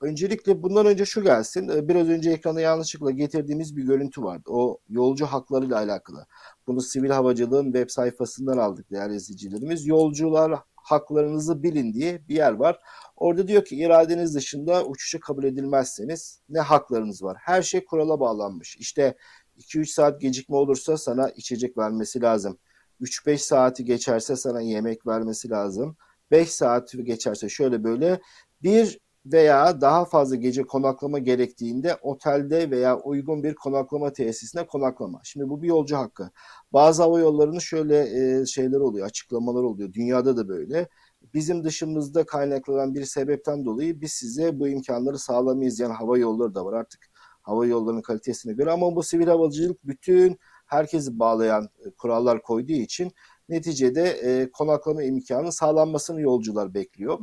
öncelikle 0.00 0.62
bundan 0.62 0.86
önce 0.86 1.04
şu 1.04 1.22
gelsin. 1.22 1.68
E, 1.68 1.88
biraz 1.88 2.08
önce 2.08 2.30
ekrana 2.30 2.60
yanlışlıkla 2.60 3.10
getirdiğimiz 3.10 3.76
bir 3.76 3.82
görüntü 3.82 4.22
vardı. 4.22 4.44
O 4.46 4.78
yolcu 4.88 5.26
haklarıyla 5.26 5.76
alakalı. 5.76 6.26
Bunu 6.66 6.80
sivil 6.80 7.10
havacılığın 7.10 7.64
web 7.64 7.90
sayfasından 7.90 8.58
aldık 8.58 8.90
değerli 8.90 9.14
izleyicilerimiz. 9.14 9.86
Yolcular 9.86 10.52
haklarınızı 10.90 11.62
bilin 11.62 11.94
diye 11.94 12.28
bir 12.28 12.34
yer 12.34 12.52
var. 12.52 12.78
Orada 13.16 13.48
diyor 13.48 13.64
ki 13.64 13.76
iradeniz 13.76 14.34
dışında 14.34 14.84
uçuşa 14.84 15.20
kabul 15.20 15.44
edilmezseniz 15.44 16.40
ne 16.48 16.60
haklarınız 16.60 17.22
var? 17.22 17.36
Her 17.40 17.62
şey 17.62 17.84
kurala 17.84 18.20
bağlanmış. 18.20 18.76
İşte 18.76 19.14
2-3 19.58 19.86
saat 19.86 20.20
gecikme 20.20 20.56
olursa 20.56 20.96
sana 20.96 21.30
içecek 21.30 21.78
vermesi 21.78 22.22
lazım. 22.22 22.58
3-5 23.00 23.38
saati 23.38 23.84
geçerse 23.84 24.36
sana 24.36 24.60
yemek 24.60 25.06
vermesi 25.06 25.50
lazım. 25.50 25.96
5 26.30 26.50
saat 26.50 26.92
geçerse 26.92 27.48
şöyle 27.48 27.84
böyle 27.84 28.20
bir 28.62 29.00
veya 29.32 29.80
daha 29.80 30.04
fazla 30.04 30.36
gece 30.36 30.62
konaklama 30.62 31.18
gerektiğinde 31.18 31.96
otelde 32.02 32.70
veya 32.70 33.00
uygun 33.00 33.42
bir 33.42 33.54
konaklama 33.54 34.12
tesisine 34.12 34.66
konaklama. 34.66 35.20
Şimdi 35.24 35.48
bu 35.48 35.62
bir 35.62 35.68
yolcu 35.68 35.96
hakkı. 35.96 36.30
Bazı 36.72 37.02
hava 37.02 37.20
yollarının 37.20 37.58
şöyle 37.58 37.98
e, 38.40 38.46
şeyler 38.46 38.80
oluyor, 38.80 39.06
açıklamalar 39.06 39.62
oluyor. 39.62 39.92
Dünyada 39.92 40.36
da 40.36 40.48
böyle. 40.48 40.88
Bizim 41.34 41.64
dışımızda 41.64 42.26
kaynaklanan 42.26 42.94
bir 42.94 43.04
sebepten 43.04 43.64
dolayı 43.64 44.00
biz 44.00 44.12
size 44.12 44.60
bu 44.60 44.68
imkanları 44.68 45.18
sağlamayız. 45.18 45.80
Yani 45.80 45.92
hava 45.92 46.18
yolları 46.18 46.54
da 46.54 46.64
var 46.64 46.72
artık 46.72 47.10
hava 47.42 47.66
yollarının 47.66 48.02
kalitesine 48.02 48.52
göre 48.52 48.70
ama 48.70 48.96
bu 48.96 49.02
sivil 49.02 49.26
havacılık 49.26 49.86
bütün 49.86 50.38
herkesi 50.66 51.18
bağlayan 51.18 51.68
e, 51.86 51.90
kurallar 51.90 52.42
koyduğu 52.42 52.72
için 52.72 53.12
neticede 53.48 54.02
e, 54.10 54.50
konaklama 54.50 55.02
imkanı 55.02 55.52
sağlanmasını 55.52 56.20
yolcular 56.20 56.74
bekliyor. 56.74 57.18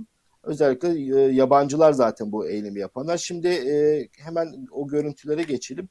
Özellikle 0.47 0.89
e, 0.89 1.33
yabancılar 1.33 1.91
zaten 1.91 2.31
bu 2.31 2.47
eylemi 2.47 2.79
yapanlar. 2.79 3.17
Şimdi 3.17 3.47
e, 3.47 4.07
hemen 4.17 4.67
o 4.71 4.87
görüntülere 4.87 5.43
geçelim. 5.43 5.89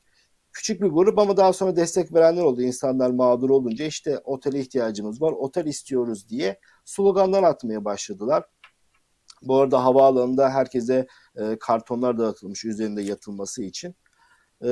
Küçük 0.53 0.83
bir 0.83 0.89
grup 0.89 1.19
ama 1.19 1.37
daha 1.37 1.53
sonra 1.53 1.77
destek 1.77 2.15
verenler 2.15 2.43
oldu. 2.43 2.63
İnsanlar 2.63 3.11
mağdur 3.11 3.51
olunca 3.51 3.85
işte 3.85 4.19
otele 4.19 4.61
ihtiyacımız 4.61 5.23
var, 5.23 5.33
otel 5.33 5.67
istiyoruz 5.67 6.29
diye 6.29 6.61
sloganlar 6.85 7.43
atmaya 7.43 7.85
başladılar. 7.85 8.45
Bu 9.43 9.57
arada 9.57 9.85
havaalanında 9.85 10.51
herkese 10.51 11.07
e, 11.37 11.57
kartonlar 11.61 12.19
dağıtılmış 12.19 12.65
üzerinde 12.65 13.03
yatılması 13.03 13.63
için. 13.63 13.95
E, 14.65 14.71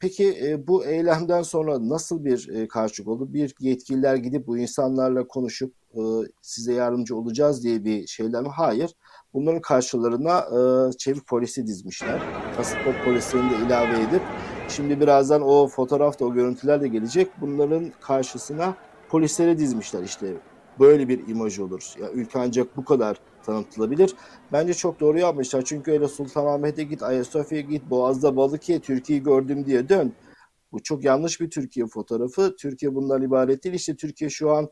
peki 0.00 0.38
e, 0.44 0.66
bu 0.66 0.84
eylemden 0.84 1.42
sonra 1.42 1.88
nasıl 1.88 2.24
bir 2.24 2.48
e, 2.48 2.68
karşılık 2.68 3.08
oldu? 3.08 3.32
Bir 3.32 3.54
yetkililer 3.60 4.14
gidip 4.16 4.46
bu 4.46 4.58
insanlarla 4.58 5.26
konuşup 5.26 5.74
e, 5.94 6.00
size 6.42 6.72
yardımcı 6.74 7.16
olacağız 7.16 7.64
diye 7.64 7.84
bir 7.84 8.06
şeyler 8.06 8.42
mi? 8.42 8.48
Hayır. 8.48 8.94
Bunların 9.34 9.60
karşılarına 9.60 10.38
e, 10.38 10.92
çevik 10.98 11.26
polisi 11.26 11.66
dizmişler. 11.66 12.20
Pasaport 12.56 13.04
polislerini 13.04 13.50
de 13.50 13.66
ilave 13.66 14.00
edip 14.00 14.22
şimdi 14.68 15.00
birazdan 15.00 15.42
o 15.42 15.68
fotoğraf 15.68 16.20
da 16.20 16.24
o 16.24 16.34
görüntüler 16.34 16.80
de 16.80 16.88
gelecek. 16.88 17.28
Bunların 17.40 17.92
karşısına 18.00 18.74
polisleri 19.08 19.58
dizmişler 19.58 20.02
işte 20.02 20.36
böyle 20.80 21.08
bir 21.08 21.28
imaj 21.28 21.58
olur. 21.58 21.94
Ya 22.00 22.10
ülke 22.10 22.38
ancak 22.38 22.76
bu 22.76 22.84
kadar 22.84 23.20
tanıtılabilir. 23.46 24.14
Bence 24.52 24.74
çok 24.74 25.00
doğru 25.00 25.18
yapmışlar. 25.18 25.62
Çünkü 25.64 25.92
öyle 25.92 26.08
Sultanahmet'e 26.08 26.82
git, 26.82 27.02
Ayasofya'ya 27.02 27.64
git, 27.64 27.90
Boğaz'da 27.90 28.36
balık 28.36 28.68
ye, 28.68 28.80
Türkiye'yi 28.80 29.22
gördüm 29.22 29.66
diye 29.66 29.88
dön. 29.88 30.12
Bu 30.72 30.82
çok 30.82 31.04
yanlış 31.04 31.40
bir 31.40 31.50
Türkiye 31.50 31.86
fotoğrafı. 31.86 32.56
Türkiye 32.56 32.94
bundan 32.94 33.22
ibaret 33.22 33.64
değil. 33.64 33.74
İşte 33.74 33.96
Türkiye 33.96 34.30
şu 34.30 34.50
an 34.50 34.70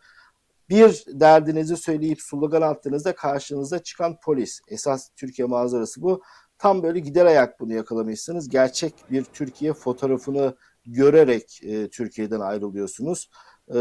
bir 0.69 1.05
derdinizi 1.09 1.77
söyleyip 1.77 2.23
slogan 2.23 2.63
attığınızda 2.63 3.15
karşınıza 3.15 3.79
çıkan 3.79 4.17
polis. 4.25 4.61
Esas 4.69 5.09
Türkiye 5.17 5.49
manzarası 5.49 6.03
bu. 6.03 6.23
Tam 6.59 6.83
böyle 6.83 6.99
gider 6.99 7.27
ayak 7.27 7.61
bunu 7.61 7.75
yakalamışsınız. 7.75 8.49
Gerçek 8.49 8.95
bir 9.11 9.25
Türkiye 9.25 9.73
fotoğrafını 9.73 10.57
görerek 10.87 11.61
e, 11.63 11.89
Türkiye'den 11.89 12.41
ayrılıyorsunuz. 12.41 13.31
E, 13.75 13.79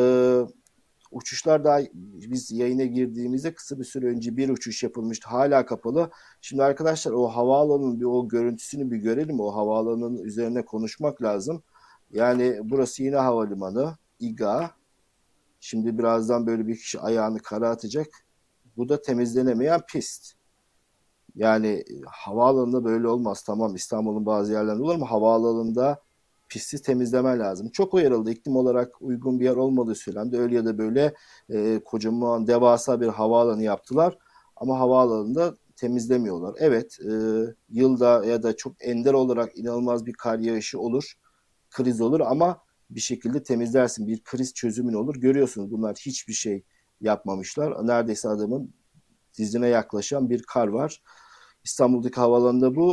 uçuşlar 1.12 1.64
daha 1.64 1.80
biz 1.94 2.52
yayına 2.52 2.84
girdiğimizde 2.84 3.54
kısa 3.54 3.80
bir 3.80 3.84
süre 3.84 4.06
önce 4.06 4.38
bir 4.38 4.50
uçuş 4.50 4.84
yapılmıştı. 4.84 5.30
Hala 5.30 5.66
kapalı. 5.66 6.10
Şimdi 6.42 6.64
arkadaşlar 6.64 7.12
o 7.12 7.28
havaalanının 7.28 8.00
bir 8.00 8.06
o 8.06 8.28
görüntüsünü 8.28 8.92
bir 8.92 8.98
görelim. 8.98 9.40
O 9.40 9.56
havaalanının 9.56 10.18
üzerine 10.18 10.66
konuşmak 10.66 11.22
lazım. 11.22 11.64
Yani 12.12 12.60
burası 12.64 13.04
yine 13.04 13.16
havalimanı. 13.16 13.98
İGA. 14.20 14.72
Şimdi 15.60 15.98
birazdan 15.98 16.48
böyle 16.48 16.68
bir 16.68 16.76
kişi 16.76 17.00
ayağını 17.00 17.40
kara 17.40 17.70
atacak. 17.70 18.08
Bu 18.78 18.90
da 18.90 19.02
temizlenemeyen 19.02 19.82
pist. 19.92 20.34
Yani 21.36 21.84
havaalanında 22.08 22.84
böyle 22.84 23.08
olmaz. 23.08 23.44
Tamam 23.44 23.76
İstanbul'un 23.76 24.26
bazı 24.26 24.54
yerlerinde 24.54 24.84
olur 24.84 24.96
ama 24.96 25.12
havaalanında 25.12 26.07
pisti 26.50 26.82
temizleme 26.82 27.38
lazım. 27.38 27.70
Çok 27.70 27.94
uyarıldı. 27.94 28.32
İklim 28.32 28.56
olarak 28.56 29.02
uygun 29.02 29.40
bir 29.40 29.46
yer 29.46 29.56
olmadığı 29.56 29.96
söylendi. 29.96 30.38
Öyle 30.38 30.56
ya 30.56 30.66
da 30.66 30.78
böyle 30.78 31.14
e, 31.50 31.82
kocaman 31.86 32.48
devasa 32.48 33.02
bir 33.02 33.08
havaalanı 33.08 33.64
yaptılar. 33.64 34.18
Ama 34.56 34.80
havaalanında 34.80 35.56
temizlemiyorlar. 35.76 36.56
Evet 36.60 37.00
e, 37.00 37.12
yılda 37.70 38.26
ya 38.26 38.44
da 38.44 38.56
çok 38.56 38.74
ender 38.80 39.14
olarak 39.14 39.58
inanılmaz 39.58 40.06
bir 40.06 40.14
kar 40.14 40.40
yağışı 40.40 40.80
olur. 40.80 41.14
Kriz 41.70 42.02
olur 42.02 42.20
ama 42.20 42.62
bir 42.90 43.00
şekilde 43.00 43.44
temizlersin. 43.44 44.08
Bir 44.08 44.24
kriz 44.24 44.54
çözümün 44.54 44.94
olur. 44.94 45.16
Görüyorsunuz 45.16 45.72
bunlar 45.72 45.96
hiçbir 45.96 46.34
şey 46.34 46.64
yapmamışlar. 47.02 47.88
Neredeyse 47.88 48.30
adamın 48.30 48.74
dizine 49.38 49.68
yaklaşan 49.68 50.30
bir 50.30 50.44
kar 50.44 50.68
var. 50.68 51.02
İstanbul'daki 51.68 52.16
havaalanında 52.16 52.76
bu. 52.76 52.88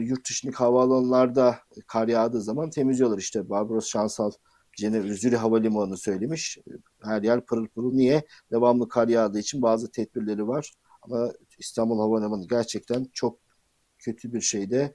E, 0.00 0.04
yurt 0.04 0.28
dışındaki 0.28 0.56
havaalanlarda 0.56 1.58
kar 1.86 2.08
yağdığı 2.08 2.42
zaman 2.42 2.70
temizliyorlar. 2.70 3.18
İşte 3.18 3.50
Barbaros 3.50 3.88
Şansal 3.88 4.30
Cenevre 4.76 5.14
Zürih 5.14 5.38
Havalimanı'nı 5.38 5.96
söylemiş. 5.96 6.58
Her 7.02 7.22
yer 7.22 7.46
pırıl 7.46 7.66
pırıl. 7.68 7.92
Niye? 7.92 8.22
Devamlı 8.52 8.88
kar 8.88 9.08
yağdığı 9.08 9.38
için 9.38 9.62
bazı 9.62 9.90
tedbirleri 9.90 10.48
var. 10.48 10.72
Ama 11.02 11.32
İstanbul 11.58 11.98
Havalimanı 12.00 12.48
gerçekten 12.48 13.06
çok 13.12 13.38
kötü 13.98 14.32
bir 14.32 14.40
şeyde. 14.40 14.94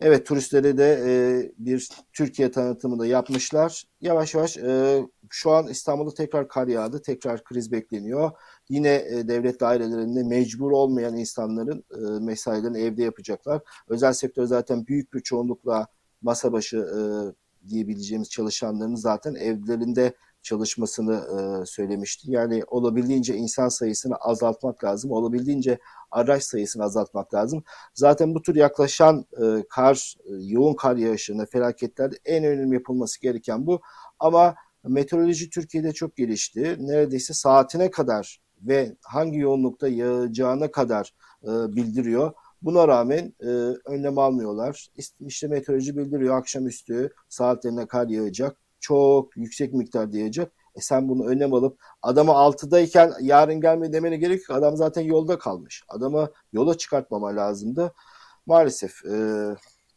Evet 0.00 0.26
turistlere 0.26 0.78
de 0.78 1.02
e, 1.06 1.12
bir 1.58 1.88
Türkiye 2.12 2.50
tanıtımı 2.50 2.98
da 2.98 3.06
yapmışlar. 3.06 3.84
Yavaş 4.00 4.34
yavaş 4.34 4.56
e, 4.56 5.02
şu 5.30 5.50
an 5.50 5.68
İstanbul'da 5.68 6.14
tekrar 6.14 6.48
kar 6.48 6.66
yağdı. 6.68 7.02
Tekrar 7.02 7.44
kriz 7.44 7.72
bekleniyor. 7.72 8.30
Yine 8.68 8.88
e, 8.94 9.28
devlet 9.28 9.60
dairelerinde 9.60 10.22
mecbur 10.22 10.70
olmayan 10.70 11.16
insanların 11.16 11.84
e, 11.90 12.24
mesailerini 12.24 12.78
evde 12.78 13.02
yapacaklar. 13.02 13.62
Özel 13.88 14.12
sektör 14.12 14.46
zaten 14.46 14.86
büyük 14.86 15.14
bir 15.14 15.20
çoğunlukla 15.20 15.86
masa 16.22 16.52
başı 16.52 16.76
e, 16.76 16.98
diyebileceğimiz 17.68 18.30
çalışanların 18.30 18.94
zaten 18.94 19.34
evlerinde 19.34 20.14
çalışmasını 20.42 21.14
e, 21.14 21.66
söylemişti. 21.66 22.30
Yani 22.30 22.62
olabildiğince 22.66 23.36
insan 23.36 23.68
sayısını 23.68 24.16
azaltmak 24.16 24.84
lazım. 24.84 25.10
Olabildiğince 25.10 25.78
araç 26.10 26.42
sayısını 26.42 26.82
azaltmak 26.82 27.34
lazım. 27.34 27.64
Zaten 27.94 28.34
bu 28.34 28.42
tür 28.42 28.54
yaklaşan 28.54 29.26
e, 29.42 29.64
kar, 29.70 30.14
e, 30.24 30.32
yoğun 30.40 30.74
kar 30.74 30.96
yağışlarında, 30.96 31.46
felaketlerde 31.46 32.16
en 32.24 32.44
önemli 32.44 32.74
yapılması 32.74 33.20
gereken 33.20 33.66
bu. 33.66 33.80
Ama 34.18 34.54
meteoroloji 34.84 35.50
Türkiye'de 35.50 35.92
çok 35.92 36.16
gelişti. 36.16 36.76
Neredeyse 36.80 37.34
saatine 37.34 37.90
kadar 37.90 38.43
ve 38.64 38.96
hangi 39.02 39.38
yoğunlukta 39.38 39.88
yağacağına 39.88 40.70
kadar 40.70 41.14
e, 41.42 41.48
bildiriyor. 41.48 42.32
Buna 42.62 42.88
rağmen 42.88 43.34
e, 43.40 43.46
önlem 43.84 44.18
almıyorlar. 44.18 44.88
İşte 45.20 45.48
meteoroloji 45.48 45.96
bildiriyor 45.96 46.38
akşamüstü 46.38 47.12
saatlerine 47.28 47.86
kar 47.86 48.08
yağacak. 48.08 48.56
Çok 48.80 49.36
yüksek 49.36 49.72
miktar 49.74 50.08
yağacak. 50.08 50.52
E 50.76 50.80
sen 50.80 51.08
bunu 51.08 51.26
önlem 51.26 51.54
alıp 51.54 51.78
adamı 52.02 52.30
6'dayken 52.30 53.12
yarın 53.20 53.60
gelme 53.60 53.92
demene 53.92 54.16
gerek 54.16 54.48
yok. 54.48 54.58
Adam 54.58 54.76
zaten 54.76 55.02
yolda 55.02 55.38
kalmış. 55.38 55.82
Adamı 55.88 56.30
yola 56.52 56.78
çıkartmama 56.78 57.36
lazımdı. 57.36 57.92
Maalesef 58.46 59.04
e, 59.04 59.16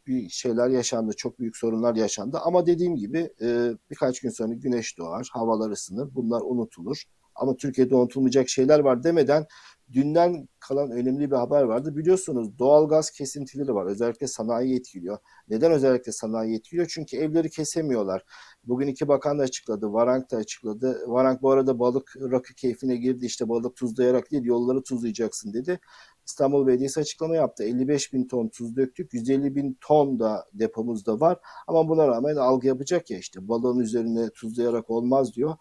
bir 0.07 0.29
şeyler 0.29 0.69
yaşandı. 0.69 1.13
Çok 1.17 1.39
büyük 1.39 1.57
sorunlar 1.57 1.95
yaşandı. 1.95 2.39
Ama 2.43 2.65
dediğim 2.65 2.95
gibi 2.95 3.33
e, 3.41 3.71
birkaç 3.91 4.19
gün 4.19 4.29
sonra 4.29 4.53
güneş 4.53 4.97
doğar, 4.97 5.29
havalar 5.31 5.71
ısınır. 5.71 6.15
Bunlar 6.15 6.41
unutulur. 6.41 7.03
Ama 7.38 7.56
Türkiye'de 7.58 7.96
unutulmayacak 7.96 8.50
şeyler 8.50 8.79
var 8.79 9.03
demeden 9.03 9.46
dünden 9.94 10.48
kalan 10.60 10.91
önemli 10.91 11.32
bir 11.32 11.36
haber 11.36 11.63
vardı. 11.63 11.96
Biliyorsunuz 11.98 12.60
doğalgaz 12.60 13.12
kesintileri 13.12 13.74
var. 13.75 13.86
Özellikle 13.86 14.27
sanayi 14.27 14.75
etkiliyor. 14.79 15.17
Neden 15.50 15.72
özellikle 15.72 16.12
sanayi 16.12 16.56
etkiliyor? 16.56 16.88
Çünkü 16.89 17.17
evleri 17.17 17.50
kesemiyorlar. 17.50 18.24
Bugün 18.63 18.88
iki 18.88 19.08
bakan 19.08 19.39
da 19.39 19.44
açıkladı. 19.44 19.94
Varank 19.94 20.32
da 20.32 20.38
açıkladı. 20.38 21.03
Varank 21.08 21.41
bu 21.41 21.51
arada 21.51 21.79
balık 21.79 22.15
rakı 22.32 22.53
keyfine 22.53 22.96
girdi. 22.96 23.25
İşte 23.25 23.50
balık 23.50 23.75
tuzlayarak 23.75 24.32
değil 24.32 24.44
yolları 24.44 24.84
tuzlayacaksın 24.84 25.53
dedi. 25.53 25.79
İstanbul 26.25 26.67
Belediyesi 26.67 27.00
açıklama 27.00 27.36
yaptı. 27.36 27.63
55 27.63 28.13
bin 28.13 28.27
ton 28.27 28.48
tuz 28.48 28.75
döktük. 28.75 29.13
150 29.13 29.56
bin 29.56 29.77
ton 29.82 30.20
da 30.20 30.46
depomuzda 30.53 31.20
var. 31.20 31.39
Ama 31.67 31.89
buna 31.89 32.08
rağmen 32.08 32.36
algı 32.36 32.67
yapacak 32.67 33.12
ya 33.12 33.17
işte 33.17 33.48
balığın 33.48 33.79
üzerine 33.79 34.29
tuzlayarak 34.29 34.89
olmaz 34.89 35.36
diyor. 35.36 35.56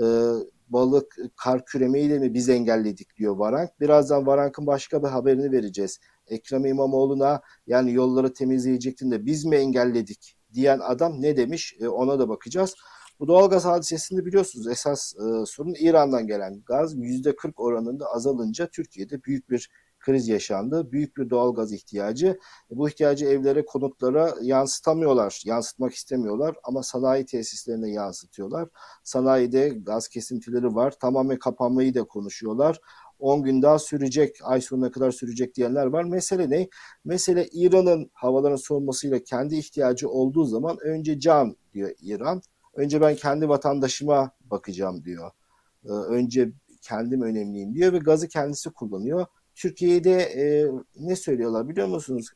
Ee, 0.00 0.04
balık 0.68 1.16
kar 1.36 1.64
küremeyi 1.64 2.08
mi 2.08 2.34
biz 2.34 2.48
engelledik 2.48 3.16
diyor 3.16 3.36
Varank. 3.36 3.80
Birazdan 3.80 4.26
Varank'ın 4.26 4.66
başka 4.66 5.02
bir 5.02 5.08
haberini 5.08 5.52
vereceğiz. 5.52 5.98
Ekrem 6.26 6.66
İmamoğlu'na 6.66 7.40
yani 7.66 7.92
yolları 7.92 8.32
temizleyecektin 8.32 9.10
de 9.10 9.26
biz 9.26 9.44
mi 9.44 9.56
engelledik 9.56 10.36
diyen 10.54 10.78
adam 10.78 11.22
ne 11.22 11.36
demiş 11.36 11.76
e, 11.80 11.88
ona 11.88 12.18
da 12.18 12.28
bakacağız. 12.28 12.74
Bu 13.20 13.28
doğalgaz 13.28 13.64
hadisesinde 13.64 14.26
biliyorsunuz 14.26 14.66
esas 14.66 15.14
e, 15.14 15.46
sorun 15.46 15.74
İran'dan 15.80 16.26
gelen 16.26 16.62
gaz 16.66 16.94
%40 16.94 17.52
oranında 17.56 18.06
azalınca 18.06 18.66
Türkiye'de 18.66 19.24
büyük 19.24 19.50
bir 19.50 19.70
kriz 20.04 20.28
yaşandı. 20.28 20.92
Büyük 20.92 21.16
bir 21.16 21.30
doğalgaz 21.30 21.72
ihtiyacı. 21.72 22.38
Bu 22.70 22.88
ihtiyacı 22.88 23.26
evlere, 23.26 23.64
konutlara 23.64 24.34
yansıtamıyorlar, 24.42 25.42
yansıtmak 25.44 25.94
istemiyorlar 25.94 26.56
ama 26.64 26.82
sanayi 26.82 27.26
tesislerine 27.26 27.90
yansıtıyorlar. 27.90 28.68
Sanayide 29.04 29.68
gaz 29.68 30.08
kesintileri 30.08 30.74
var. 30.74 30.94
Tamamen 31.00 31.38
kapanmayı 31.38 31.94
da 31.94 32.04
konuşuyorlar. 32.04 32.80
10 33.18 33.42
gün 33.42 33.62
daha 33.62 33.78
sürecek, 33.78 34.36
ay 34.42 34.60
sonuna 34.60 34.90
kadar 34.90 35.10
sürecek 35.10 35.54
diyenler 35.54 35.86
var. 35.86 36.04
Mesele 36.04 36.50
ne? 36.50 36.68
Mesele 37.04 37.48
İran'ın 37.52 38.10
havaların 38.12 38.56
soğumasıyla 38.56 39.18
kendi 39.18 39.56
ihtiyacı 39.56 40.08
olduğu 40.08 40.44
zaman 40.44 40.78
önce 40.80 41.20
can 41.20 41.56
diyor 41.74 41.90
İran. 42.00 42.42
Önce 42.74 43.00
ben 43.00 43.14
kendi 43.14 43.48
vatandaşıma 43.48 44.30
bakacağım 44.50 45.04
diyor. 45.04 45.30
Ee, 45.84 45.88
önce 45.88 46.52
kendim 46.82 47.22
önemliyim 47.22 47.74
diyor 47.74 47.92
ve 47.92 47.98
gazı 47.98 48.28
kendisi 48.28 48.70
kullanıyor. 48.70 49.26
Türkiye'de 49.54 50.20
e, 50.20 50.66
ne 50.96 51.16
söylüyorlar 51.16 51.68
biliyor 51.68 51.88
musunuz? 51.88 52.26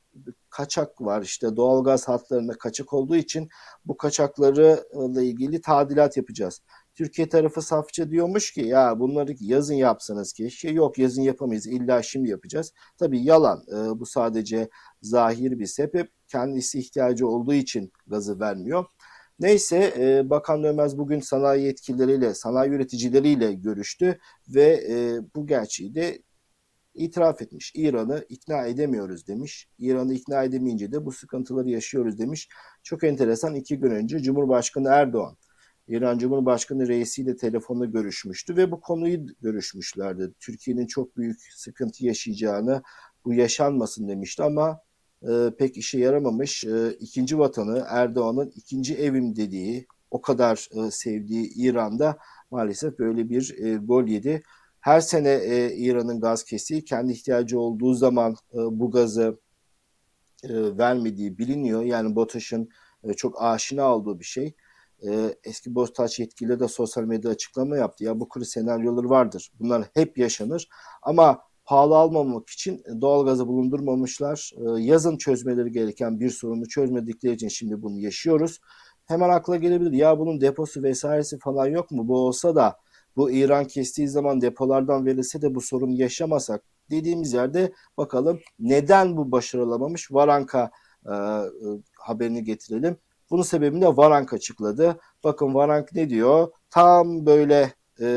Kaçak 0.50 1.00
var 1.00 1.22
işte 1.22 1.56
doğalgaz 1.56 2.08
hatlarında 2.08 2.52
kaçak 2.52 2.92
olduğu 2.92 3.16
için 3.16 3.48
bu 3.84 3.96
kaçaklarla 3.96 5.22
ilgili 5.22 5.60
tadilat 5.60 6.16
yapacağız. 6.16 6.62
Türkiye 6.94 7.28
tarafı 7.28 7.62
safça 7.62 8.10
diyormuş 8.10 8.52
ki 8.52 8.60
ya 8.60 9.00
bunları 9.00 9.32
yazın 9.40 9.74
yapsanız 9.74 10.32
keşke. 10.32 10.70
Yok 10.70 10.98
yazın 10.98 11.22
yapamayız 11.22 11.66
illa 11.66 12.02
şimdi 12.02 12.30
yapacağız. 12.30 12.72
Tabii 12.98 13.24
yalan 13.24 13.64
e, 13.68 14.00
bu 14.00 14.06
sadece 14.06 14.68
zahir 15.02 15.58
bir 15.58 15.66
sebep. 15.66 16.10
Kendisi 16.28 16.78
ihtiyacı 16.78 17.28
olduğu 17.28 17.54
için 17.54 17.92
gazı 18.06 18.40
vermiyor. 18.40 18.84
Neyse 19.40 19.94
e, 19.98 20.30
Bakan 20.30 20.62
Dönmez 20.62 20.98
bugün 20.98 21.20
sanayi 21.20 21.64
yetkilileriyle, 21.64 22.34
sanayi 22.34 22.70
üreticileriyle 22.70 23.52
görüştü 23.52 24.18
ve 24.48 24.84
e, 24.90 25.20
bu 25.36 25.46
gerçeği 25.46 25.94
de 25.94 26.22
itiraf 26.98 27.42
etmiş. 27.42 27.72
İran'ı 27.74 28.24
ikna 28.28 28.66
edemiyoruz 28.66 29.26
demiş. 29.26 29.68
İran'ı 29.78 30.14
ikna 30.14 30.42
edemeyince 30.42 30.92
de 30.92 31.04
bu 31.04 31.12
sıkıntıları 31.12 31.70
yaşıyoruz 31.70 32.18
demiş. 32.18 32.48
Çok 32.82 33.04
enteresan 33.04 33.54
iki 33.54 33.78
gün 33.78 33.90
önce 33.90 34.18
Cumhurbaşkanı 34.18 34.88
Erdoğan 34.88 35.36
İran 35.88 36.18
Cumhurbaşkanı 36.18 36.88
reisiyle 36.88 37.36
telefonda 37.36 37.84
görüşmüştü 37.84 38.56
ve 38.56 38.70
bu 38.70 38.80
konuyu 38.80 39.26
görüşmüşlerdi. 39.40 40.32
Türkiye'nin 40.40 40.86
çok 40.86 41.16
büyük 41.16 41.40
sıkıntı 41.54 42.06
yaşayacağını, 42.06 42.82
bu 43.24 43.34
yaşanmasın 43.34 44.08
demişti 44.08 44.42
ama 44.42 44.80
e, 45.22 45.50
pek 45.58 45.76
işe 45.76 45.98
yaramamış. 45.98 46.64
E, 46.64 46.92
ikinci 47.00 47.38
vatanı 47.38 47.84
Erdoğan'ın 47.88 48.52
ikinci 48.56 48.94
evim 48.96 49.36
dediği, 49.36 49.86
o 50.10 50.20
kadar 50.20 50.68
e, 50.72 50.90
sevdiği 50.90 51.52
İran'da 51.56 52.18
maalesef 52.50 52.98
böyle 52.98 53.30
bir 53.30 53.54
e, 53.58 53.76
gol 53.76 54.06
yedi. 54.06 54.42
Her 54.88 55.00
sene 55.00 55.30
e, 55.30 55.76
İran'ın 55.76 56.20
gaz 56.20 56.44
kestiği, 56.44 56.84
kendi 56.84 57.12
ihtiyacı 57.12 57.60
olduğu 57.60 57.94
zaman 57.94 58.32
e, 58.32 58.56
bu 58.56 58.90
gazı 58.90 59.40
e, 60.44 60.78
vermediği 60.78 61.38
biliniyor. 61.38 61.82
Yani 61.82 62.16
BOTAŞ'ın 62.16 62.68
e, 63.04 63.14
çok 63.14 63.42
aşina 63.42 63.94
olduğu 63.94 64.20
bir 64.20 64.24
şey. 64.24 64.54
E, 65.08 65.34
eski 65.44 65.74
BOTAŞ 65.74 66.18
yetkili 66.18 66.60
de 66.60 66.68
sosyal 66.68 67.04
medya 67.04 67.30
açıklama 67.30 67.76
yaptı. 67.76 68.04
Ya 68.04 68.20
bu 68.20 68.28
kriz 68.28 68.48
senaryoları 68.48 69.10
vardır. 69.10 69.50
Bunlar 69.60 69.84
hep 69.94 70.18
yaşanır. 70.18 70.68
Ama 71.02 71.38
pahalı 71.64 71.96
almamak 71.96 72.50
için 72.50 72.82
doğal 73.00 73.24
gazı 73.24 73.46
bulundurmamışlar. 73.46 74.52
E, 74.56 74.82
yazın 74.82 75.16
çözmeleri 75.16 75.72
gereken 75.72 76.20
bir 76.20 76.30
sorunu 76.30 76.68
çözmedikleri 76.68 77.34
için 77.34 77.48
şimdi 77.48 77.82
bunu 77.82 77.98
yaşıyoruz. 77.98 78.60
Hemen 79.06 79.28
akla 79.28 79.56
gelebilir. 79.56 79.92
Ya 79.92 80.18
bunun 80.18 80.40
deposu 80.40 80.82
vesairesi 80.82 81.38
falan 81.38 81.66
yok 81.66 81.90
mu? 81.90 82.08
Bu 82.08 82.18
olsa 82.18 82.56
da 82.56 82.76
bu 83.16 83.30
İran 83.30 83.64
kestiği 83.64 84.08
zaman 84.08 84.40
depolardan 84.40 85.06
verilse 85.06 85.42
de 85.42 85.54
bu 85.54 85.60
sorunu 85.60 85.92
yaşamasak 85.92 86.62
dediğimiz 86.90 87.32
yerde 87.32 87.72
bakalım 87.96 88.40
neden 88.58 89.16
bu 89.16 89.32
başarılamamış 89.32 90.12
Varanka 90.12 90.70
e, 91.06 91.12
e, 91.12 91.46
haberini 91.98 92.44
getirelim. 92.44 92.96
Bunun 93.30 93.42
sebebini 93.42 93.80
de 93.80 93.96
Varank 93.96 94.32
açıkladı. 94.32 95.00
Bakın 95.24 95.54
Varank 95.54 95.94
ne 95.94 96.10
diyor? 96.10 96.48
Tam 96.70 97.26
böyle 97.26 97.72
e, 98.00 98.08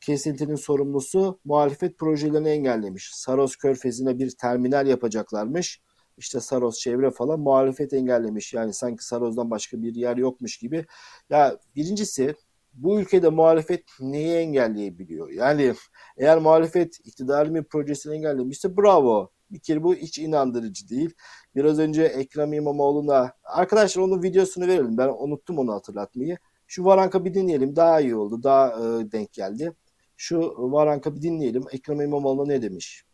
kesintinin 0.00 0.54
sorumlusu 0.54 1.38
muhalefet 1.44 1.98
projelerini 1.98 2.48
engellemiş. 2.48 3.10
Saros 3.14 3.56
Körfezi'ne 3.56 4.18
bir 4.18 4.30
terminal 4.30 4.86
yapacaklarmış. 4.86 5.80
İşte 6.18 6.40
Saros 6.40 6.78
çevre 6.78 7.10
falan 7.10 7.40
muhalefet 7.40 7.92
engellemiş. 7.92 8.54
Yani 8.54 8.72
sanki 8.72 9.04
Saros'dan 9.04 9.50
başka 9.50 9.82
bir 9.82 9.94
yer 9.94 10.16
yokmuş 10.16 10.58
gibi. 10.58 10.86
Ya 11.30 11.58
birincisi 11.76 12.34
bu 12.82 13.00
ülkede 13.00 13.28
muhalefet 13.28 13.84
neyi 14.00 14.36
engelleyebiliyor? 14.36 15.30
Yani 15.30 15.74
eğer 16.16 16.38
muhalefet 16.38 16.98
iktidarın 17.04 17.54
bir 17.54 17.64
projesini 17.64 18.14
engellemişse 18.14 18.76
bravo. 18.76 19.30
Bir 19.50 19.60
kere 19.60 19.82
bu 19.82 19.94
hiç 19.94 20.18
inandırıcı 20.18 20.88
değil. 20.88 21.14
Biraz 21.56 21.78
önce 21.78 22.02
Ekrem 22.02 22.52
İmamoğlu'na 22.52 23.32
arkadaşlar 23.44 24.02
onun 24.02 24.22
videosunu 24.22 24.66
verelim. 24.66 24.98
Ben 24.98 25.08
unuttum 25.08 25.58
onu 25.58 25.72
hatırlatmayı. 25.72 26.38
Şu 26.66 26.84
Varanka 26.84 27.24
bir 27.24 27.34
dinleyelim. 27.34 27.76
Daha 27.76 28.00
iyi 28.00 28.16
oldu. 28.16 28.42
Daha 28.42 28.68
e, 28.68 29.12
denk 29.12 29.32
geldi. 29.32 29.72
Şu 30.16 30.54
Varanka 30.58 31.16
bir 31.16 31.22
dinleyelim. 31.22 31.64
Ekrem 31.72 32.00
İmamoğlu 32.00 32.48
ne 32.48 32.62
demiş? 32.62 33.04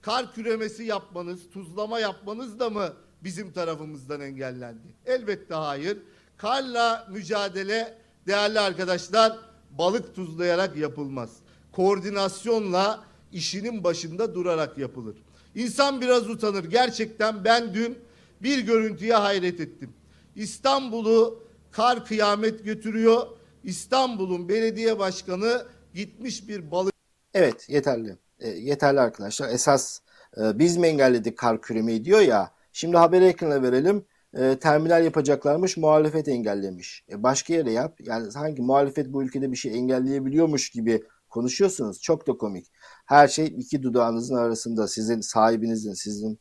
Kar 0.00 0.32
küremesi 0.32 0.84
yapmanız, 0.84 1.50
tuzlama 1.50 2.00
yapmanız 2.00 2.58
da 2.58 2.70
mı 2.70 2.92
bizim 3.24 3.52
tarafımızdan 3.52 4.20
engellendi? 4.20 4.94
Elbette 5.06 5.54
hayır. 5.54 5.98
Karla 6.36 7.08
mücadele 7.10 7.98
değerli 8.26 8.60
arkadaşlar 8.60 9.38
balık 9.70 10.14
tuzlayarak 10.14 10.76
yapılmaz. 10.76 11.30
Koordinasyonla 11.72 13.04
işinin 13.32 13.84
başında 13.84 14.34
durarak 14.34 14.78
yapılır. 14.78 15.16
İnsan 15.54 16.00
biraz 16.00 16.30
utanır. 16.30 16.64
Gerçekten 16.64 17.44
ben 17.44 17.74
dün 17.74 17.98
bir 18.42 18.58
görüntüye 18.58 19.14
hayret 19.14 19.60
ettim. 19.60 19.90
İstanbul'u 20.36 21.42
kar 21.70 22.04
kıyamet 22.04 22.64
götürüyor. 22.64 23.26
İstanbul'un 23.64 24.48
belediye 24.48 24.98
başkanı 24.98 25.66
gitmiş 25.94 26.48
bir 26.48 26.70
balık. 26.70 26.94
Evet 27.34 27.68
yeterli. 27.68 28.16
E, 28.40 28.48
yeterli 28.48 29.00
arkadaşlar. 29.00 29.48
Esas 29.48 30.00
e, 30.36 30.58
biz 30.58 30.76
mi 30.76 30.86
engelledik 30.86 31.38
kar 31.38 31.62
küremeyi 31.62 32.04
diyor 32.04 32.20
ya. 32.20 32.50
Şimdi 32.72 32.96
haberi 32.96 33.24
ekrana 33.24 33.62
verelim 33.62 34.04
e, 34.36 34.58
terminal 34.58 35.04
yapacaklarmış 35.04 35.76
muhalefet 35.76 36.28
engellemiş. 36.28 37.04
E, 37.10 37.22
başka 37.22 37.54
yere 37.54 37.72
yap. 37.72 37.98
Yani 38.00 38.32
sanki 38.32 38.62
muhalefet 38.62 39.12
bu 39.12 39.22
ülkede 39.22 39.52
bir 39.52 39.56
şey 39.56 39.78
engelleyebiliyormuş 39.78 40.70
gibi 40.70 41.02
konuşuyorsunuz. 41.28 42.00
Çok 42.00 42.26
da 42.28 42.32
komik. 42.32 42.66
Her 43.06 43.28
şey 43.28 43.46
iki 43.46 43.82
dudağınızın 43.82 44.36
arasında. 44.36 44.88
Sizin 44.88 45.20
sahibinizin, 45.20 45.92
sizin 45.92 46.38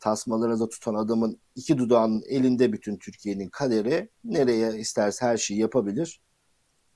tasmalarınıza 0.00 0.68
tutan 0.68 0.94
adamın 0.94 1.40
iki 1.54 1.78
dudağının 1.78 2.22
elinde 2.28 2.72
bütün 2.72 2.96
Türkiye'nin 2.96 3.48
kaderi. 3.48 4.08
Nereye 4.24 4.78
isterse 4.78 5.26
her 5.26 5.36
şeyi 5.36 5.60
yapabilir. 5.60 6.20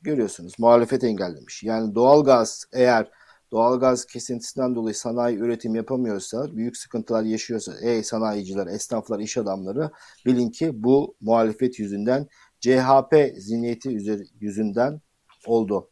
Görüyorsunuz 0.02 0.54
muhalefet 0.58 1.04
engellemiş. 1.04 1.62
Yani 1.62 1.94
doğalgaz 1.94 2.64
eğer 2.72 3.10
doğalgaz 3.52 4.06
kesintisinden 4.06 4.74
dolayı 4.74 4.94
sanayi 4.94 5.38
üretim 5.38 5.74
yapamıyorsa, 5.74 6.56
büyük 6.56 6.76
sıkıntılar 6.76 7.22
yaşıyorsa, 7.22 7.72
ey 7.82 8.02
sanayiciler, 8.02 8.66
esnaflar, 8.66 9.20
iş 9.20 9.38
adamları 9.38 9.90
bilin 10.26 10.50
ki 10.50 10.70
bu 10.74 11.16
muhalefet 11.20 11.78
yüzünden, 11.78 12.26
CHP 12.60 13.34
zihniyeti 13.36 13.98
yüzünden 14.40 15.00
oldu. 15.46 15.90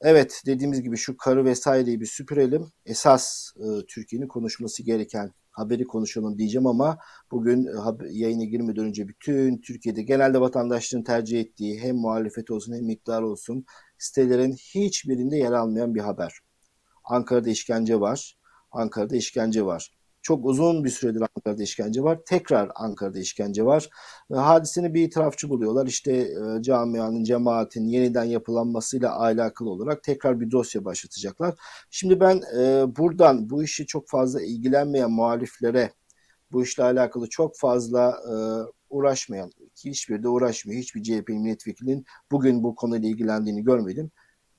Evet 0.00 0.42
dediğimiz 0.46 0.82
gibi 0.82 0.96
şu 0.96 1.16
karı 1.16 1.44
vesaireyi 1.44 2.00
bir 2.00 2.06
süpürelim. 2.06 2.72
Esas 2.86 3.52
e, 3.56 3.86
Türkiye'nin 3.86 4.28
konuşması 4.28 4.82
gereken 4.82 5.32
haberi 5.50 5.84
konuşalım 5.84 6.38
diyeceğim 6.38 6.66
ama 6.66 6.98
bugün 7.30 7.66
e, 7.66 7.70
yayına 8.10 8.44
girmeden 8.44 8.84
önce 8.84 9.08
bütün 9.08 9.58
Türkiye'de 9.58 10.02
genelde 10.02 10.40
vatandaşların 10.40 11.04
tercih 11.04 11.40
ettiği 11.40 11.80
hem 11.80 11.96
muhalefet 11.96 12.50
olsun 12.50 12.74
hem 12.74 12.88
iktidar 12.90 13.22
olsun 13.22 13.64
sitelerin 13.98 14.52
hiçbirinde 14.52 15.36
yer 15.36 15.52
almayan 15.52 15.94
bir 15.94 16.00
haber. 16.00 16.40
Ankara'da 17.10 17.50
işkence 17.50 18.00
var. 18.00 18.36
Ankara'da 18.72 19.16
işkence 19.16 19.64
var. 19.64 19.90
Çok 20.22 20.44
uzun 20.44 20.84
bir 20.84 20.90
süredir 20.90 21.22
Ankara'da 21.36 21.62
işkence 21.62 22.02
var. 22.02 22.18
Tekrar 22.26 22.70
Ankara'da 22.74 23.18
işkence 23.18 23.64
var. 23.64 23.88
Hadiseni 24.32 24.94
bir 24.94 25.02
itirafçı 25.02 25.48
buluyorlar. 25.48 25.86
İşte 25.86 26.12
e, 26.12 26.62
camianın, 26.62 27.24
cemaatin 27.24 27.84
yeniden 27.84 28.24
yapılanmasıyla 28.24 29.16
alakalı 29.16 29.70
olarak 29.70 30.02
tekrar 30.02 30.40
bir 30.40 30.50
dosya 30.50 30.84
başlatacaklar. 30.84 31.54
Şimdi 31.90 32.20
ben 32.20 32.40
e, 32.58 32.84
buradan 32.96 33.50
bu 33.50 33.62
işi 33.62 33.86
çok 33.86 34.08
fazla 34.08 34.42
ilgilenmeyen 34.42 35.10
muhaliflere 35.10 35.92
bu 36.52 36.62
işle 36.62 36.82
alakalı 36.82 37.28
çok 37.28 37.58
fazla 37.58 38.10
e, 38.10 38.34
uğraşmayan, 38.90 39.50
hiçbir 39.84 40.22
de 40.22 40.28
uğraşmıyor. 40.28 40.80
Hiçbir 40.80 41.02
CHP 41.02 41.28
milletvekilinin 41.28 42.04
bugün 42.30 42.62
bu 42.62 42.74
konuyla 42.74 43.08
ilgilendiğini 43.08 43.64
görmedim. 43.64 44.10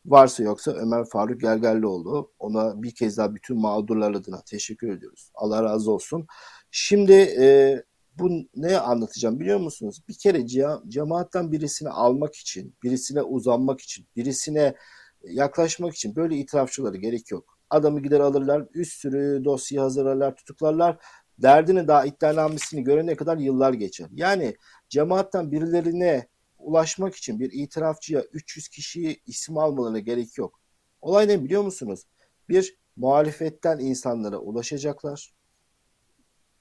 Varsa 0.05 0.43
yoksa 0.43 0.71
Ömer 0.71 1.05
Faruk 1.05 1.41
Gergerlioğlu. 1.41 2.31
Ona 2.39 2.83
bir 2.83 2.91
kez 2.95 3.17
daha 3.17 3.35
bütün 3.35 3.59
mağdurlar 3.59 4.11
adına 4.13 4.41
teşekkür 4.41 4.89
ediyoruz. 4.89 5.31
Allah 5.35 5.63
razı 5.63 5.91
olsun. 5.91 6.27
Şimdi 6.71 7.13
e, 7.13 7.77
bu 8.19 8.29
ne 8.55 8.77
anlatacağım 8.77 9.39
biliyor 9.39 9.59
musunuz? 9.59 10.01
Bir 10.09 10.17
kere 10.17 10.47
cemaatten 10.87 11.51
birisini 11.51 11.89
almak 11.89 12.35
için, 12.35 12.75
birisine 12.83 13.21
uzanmak 13.21 13.81
için, 13.81 14.07
birisine 14.15 14.75
yaklaşmak 15.23 15.95
için 15.95 16.15
böyle 16.15 16.35
itirafçıları 16.35 16.97
gerek 16.97 17.31
yok. 17.31 17.57
Adamı 17.69 18.01
gider 18.01 18.19
alırlar, 18.19 18.67
üst 18.73 18.93
sürü 18.93 19.45
dosya 19.45 19.83
hazırlarlar, 19.83 20.35
tutuklarlar. 20.35 20.97
Derdini 21.37 21.87
daha 21.87 22.05
iddianamesini 22.05 22.83
görene 22.83 23.15
kadar 23.15 23.37
yıllar 23.37 23.73
geçer. 23.73 24.07
Yani 24.11 24.55
cemaatten 24.89 25.51
birilerine 25.51 26.27
ulaşmak 26.61 27.15
için 27.15 27.39
bir 27.39 27.51
itirafçıya 27.53 28.21
300 28.21 28.67
kişiyi 28.67 29.21
isim 29.25 29.57
almalarına 29.57 29.99
gerek 29.99 30.37
yok. 30.37 30.59
Olay 31.01 31.27
ne 31.27 31.43
biliyor 31.43 31.63
musunuz? 31.63 32.03
Bir 32.49 32.77
muhalefetten 32.95 33.79
insanlara 33.79 34.37
ulaşacaklar. 34.37 35.33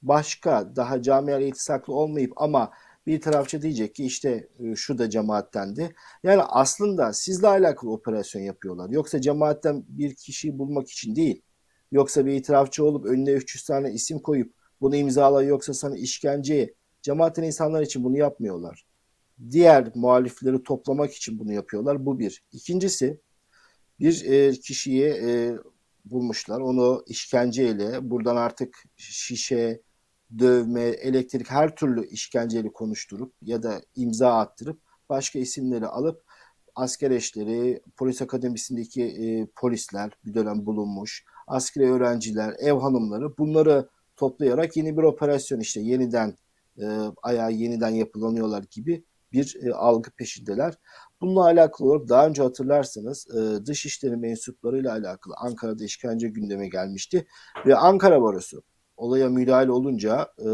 Başka 0.03 0.77
daha 0.77 1.03
camiayla 1.03 1.47
iltisaklı 1.47 1.95
olmayıp 1.95 2.33
ama 2.37 2.71
bir 3.07 3.21
tarafçı 3.21 3.63
diyecek 3.63 3.95
ki 3.95 4.05
işte 4.05 4.49
e, 4.59 4.75
şu 4.75 4.99
da 4.99 5.11
cemaattendi. 5.11 5.95
Yani 6.23 6.43
aslında 6.43 7.13
sizle 7.13 7.49
alakalı 7.49 7.93
operasyon 7.93 8.43
yapıyorlar. 8.43 8.91
Yoksa 8.91 9.21
cemaatten 9.21 9.85
bir 9.89 10.15
kişiyi 10.15 10.59
bulmak 10.59 10.91
için 10.91 11.17
değil. 11.17 11.43
Yoksa 11.93 12.27
bir 12.27 12.33
itirafçı 12.33 12.85
olup 12.85 13.07
önüne 13.07 13.31
300 13.33 13.65
tane 13.65 13.93
isim 13.93 14.19
koyup 14.19 14.55
bunu 14.81 14.97
imzala 14.97 15.43
yoksa 15.43 15.75
sana 15.75 15.97
işkenceye 15.97 16.75
cemaatin 17.03 17.43
insanlar 17.43 17.83
için 17.83 18.05
bunu 18.05 18.17
yapmıyorlar 18.17 18.90
diğer 19.51 19.91
muhalifleri 19.95 20.63
toplamak 20.63 21.13
için 21.13 21.39
bunu 21.39 21.53
yapıyorlar. 21.53 22.07
Bu 22.07 22.19
bir. 22.19 22.43
İkincisi 22.53 23.21
bir 24.01 24.25
e, 24.25 24.53
kişiyi 24.53 25.05
e, 25.05 25.57
bulmuşlar. 26.05 26.61
Onu 26.61 27.03
işkenceyle 27.07 28.11
buradan 28.11 28.37
artık 28.37 28.85
şişe, 28.97 29.81
dövme, 30.39 30.83
elektrik 30.83 31.51
her 31.51 31.77
türlü 31.77 32.07
işkenceyle 32.07 32.73
konuşturup 32.73 33.35
ya 33.43 33.63
da 33.63 33.83
imza 33.97 34.39
attırıp 34.39 34.81
başka 35.09 35.39
isimleri 35.39 35.87
alıp 35.87 36.23
asker 36.75 37.11
eşleri, 37.11 37.83
polis 37.97 38.23
akademisindeki 38.23 39.05
e, 39.05 39.47
polisler 39.57 40.11
bir 40.25 40.35
dönem 40.35 40.67
bulunmuş, 40.67 41.25
askeri 41.47 41.93
öğrenciler, 41.93 42.55
ev 42.59 42.73
hanımları 42.73 43.39
bunları 43.39 43.89
toplayarak 44.17 44.77
yeni 44.77 44.97
bir 44.97 45.03
operasyon 45.03 45.61
işte 45.61 45.81
yeniden 45.81 46.37
e, 46.79 46.87
ayağı 47.23 47.53
yeniden 47.53 47.91
yapılanıyorlar 47.91 48.65
gibi 48.71 49.05
bir 49.33 49.59
e, 49.63 49.73
algı 49.75 50.11
peşindeler. 50.11 50.75
Bununla 51.21 51.45
alakalı 51.45 51.89
olarak 51.89 52.09
daha 52.09 52.27
önce 52.27 52.43
hatırlarsanız 52.43 53.27
e, 53.37 53.67
dışişleri 53.67 54.17
mensuplarıyla 54.17 54.93
alakalı 54.93 55.35
Ankara'da 55.39 55.85
işkence 55.85 56.29
gündeme 56.29 56.69
gelmişti. 56.69 57.27
Ve 57.67 57.77
Ankara 57.77 58.23
Barosu 58.23 58.63
olaya 58.97 59.29
müdahale 59.29 59.73
olunca 59.73 60.33
e, 60.39 60.49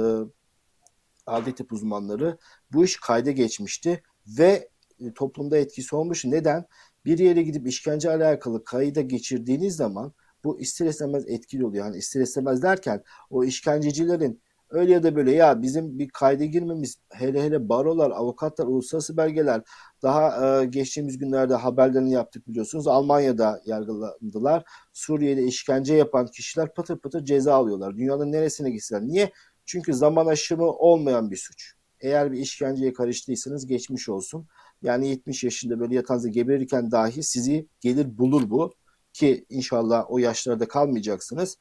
adli 1.26 1.54
uzmanları 1.70 2.38
bu 2.72 2.84
iş 2.84 2.96
kayda 2.96 3.30
geçmişti 3.30 4.02
ve 4.26 4.68
e, 5.00 5.12
toplumda 5.14 5.56
etkisi 5.58 5.96
olmuş. 5.96 6.24
Neden? 6.24 6.66
Bir 7.04 7.18
yere 7.18 7.42
gidip 7.42 7.66
işkence 7.66 8.10
alakalı 8.10 8.64
kayda 8.64 9.00
geçirdiğiniz 9.00 9.76
zaman 9.76 10.12
bu 10.44 10.60
ister 10.60 10.86
istemez 10.86 11.28
etkili 11.28 11.66
oluyor. 11.66 11.84
Yani 11.84 11.96
ister 11.96 12.20
istemez 12.20 12.62
derken 12.62 13.02
o 13.30 13.44
işkencecilerin 13.44 14.40
Öyle 14.70 14.92
ya 14.92 15.02
da 15.02 15.16
böyle 15.16 15.32
ya 15.32 15.62
bizim 15.62 15.98
bir 15.98 16.08
kayda 16.08 16.44
girmemiz 16.44 16.98
hele 17.10 17.42
hele 17.42 17.68
barolar, 17.68 18.10
avukatlar, 18.10 18.66
uluslararası 18.66 19.16
belgeler 19.16 19.62
daha 20.02 20.60
e, 20.62 20.66
geçtiğimiz 20.66 21.18
günlerde 21.18 21.54
haberlerini 21.54 22.12
yaptık 22.12 22.48
biliyorsunuz. 22.48 22.86
Almanya'da 22.86 23.60
yargılandılar. 23.66 24.64
Suriye'de 24.92 25.42
işkence 25.44 25.94
yapan 25.94 26.26
kişiler 26.26 26.74
patır 26.74 26.98
patır 26.98 27.24
ceza 27.24 27.54
alıyorlar. 27.54 27.96
Dünyanın 27.96 28.32
neresine 28.32 28.70
gitseler. 28.70 29.02
Niye? 29.02 29.32
Çünkü 29.66 29.94
zaman 29.94 30.26
aşımı 30.26 30.70
olmayan 30.70 31.30
bir 31.30 31.36
suç. 31.36 31.72
Eğer 32.00 32.32
bir 32.32 32.38
işkenceye 32.38 32.92
karıştıysanız 32.92 33.66
geçmiş 33.66 34.08
olsun. 34.08 34.46
Yani 34.82 35.08
70 35.08 35.44
yaşında 35.44 35.80
böyle 35.80 35.94
yatağınızda 35.94 36.28
geberirken 36.28 36.90
dahi 36.90 37.22
sizi 37.22 37.68
gelir 37.80 38.18
bulur 38.18 38.50
bu. 38.50 38.74
Ki 39.12 39.46
inşallah 39.48 40.04
o 40.08 40.18
yaşlarda 40.18 40.68
kalmayacaksınız. 40.68 41.58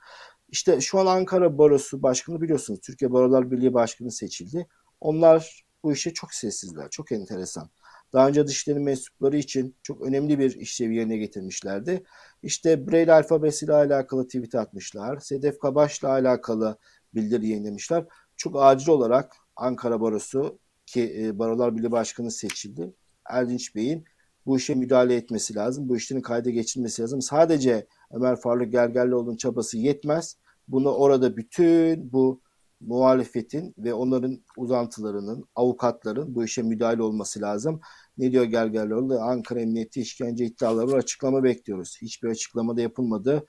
İşte 0.50 0.82
şu 0.82 1.00
an 1.00 1.06
Ankara 1.06 1.58
Barosu 1.58 2.04
Başkanı 2.04 2.42
biliyorsunuz 2.42 2.80
Türkiye 2.80 3.12
Barolar 3.12 3.52
Birliği 3.52 3.74
Başkanı 3.74 4.12
seçildi. 4.12 4.68
Onlar 5.02 5.66
bu 5.84 5.94
işe 5.94 6.14
çok 6.14 6.34
sessizler, 6.34 6.90
çok 6.90 7.12
enteresan. 7.12 7.70
Daha 8.14 8.28
önce 8.28 8.48
dışişleri 8.48 8.80
mensupları 8.80 9.38
için 9.38 9.76
çok 9.84 10.02
önemli 10.02 10.40
bir 10.40 10.56
işlevi 10.56 10.96
yerine 10.96 11.18
getirmişlerdi. 11.18 12.04
İşte 12.44 12.88
Braille 12.88 13.14
alfabesiyle 13.14 13.74
alakalı 13.74 14.26
tweet 14.26 14.56
atmışlar. 14.56 15.20
Sedef 15.20 15.60
Kabaş'la 15.60 16.10
alakalı 16.10 16.78
bildiri 17.14 17.48
yayınlamışlar. 17.48 18.06
Çok 18.38 18.64
acil 18.64 18.90
olarak 18.90 19.36
Ankara 19.56 20.02
Barosu 20.02 20.60
ki 20.86 21.16
e, 21.20 21.40
Barolar 21.40 21.78
Birliği 21.78 21.92
Başkanı 21.92 22.32
seçildi. 22.32 22.94
Erdinç 23.30 23.76
Bey'in 23.76 24.06
bu 24.46 24.58
işe 24.58 24.76
müdahale 24.76 25.16
etmesi 25.16 25.56
lazım. 25.56 25.90
Bu 25.90 25.98
işlerin 25.98 26.22
kayda 26.22 26.50
geçilmesi 26.50 27.02
lazım. 27.02 27.22
Sadece 27.22 27.88
Ömer 28.16 28.36
Faruk 28.36 28.72
Gergerlioğlu'nun 28.72 29.38
çabası 29.38 29.78
yetmez. 29.78 30.38
Bunu 30.68 30.92
orada 30.92 31.38
bütün 31.38 32.12
bu 32.12 32.42
muhalefetin 32.82 33.74
ve 33.78 33.94
onların 33.94 34.44
uzantılarının, 34.58 35.46
avukatların 35.56 36.36
bu 36.36 36.44
işe 36.44 36.62
müdahale 36.62 37.04
olması 37.04 37.42
lazım. 37.42 37.82
Ne 38.18 38.32
diyor 38.32 38.44
Gergerlioğlu? 38.44 39.20
Ankara 39.20 39.60
Emniyeti 39.60 40.02
işkence 40.02 40.46
iddiaları 40.46 40.88
var. 40.88 40.98
Açıklama 40.98 41.44
bekliyoruz. 41.44 41.98
Hiçbir 42.02 42.30
açıklama 42.30 42.78
da 42.78 42.82
yapılmadı. 42.82 43.46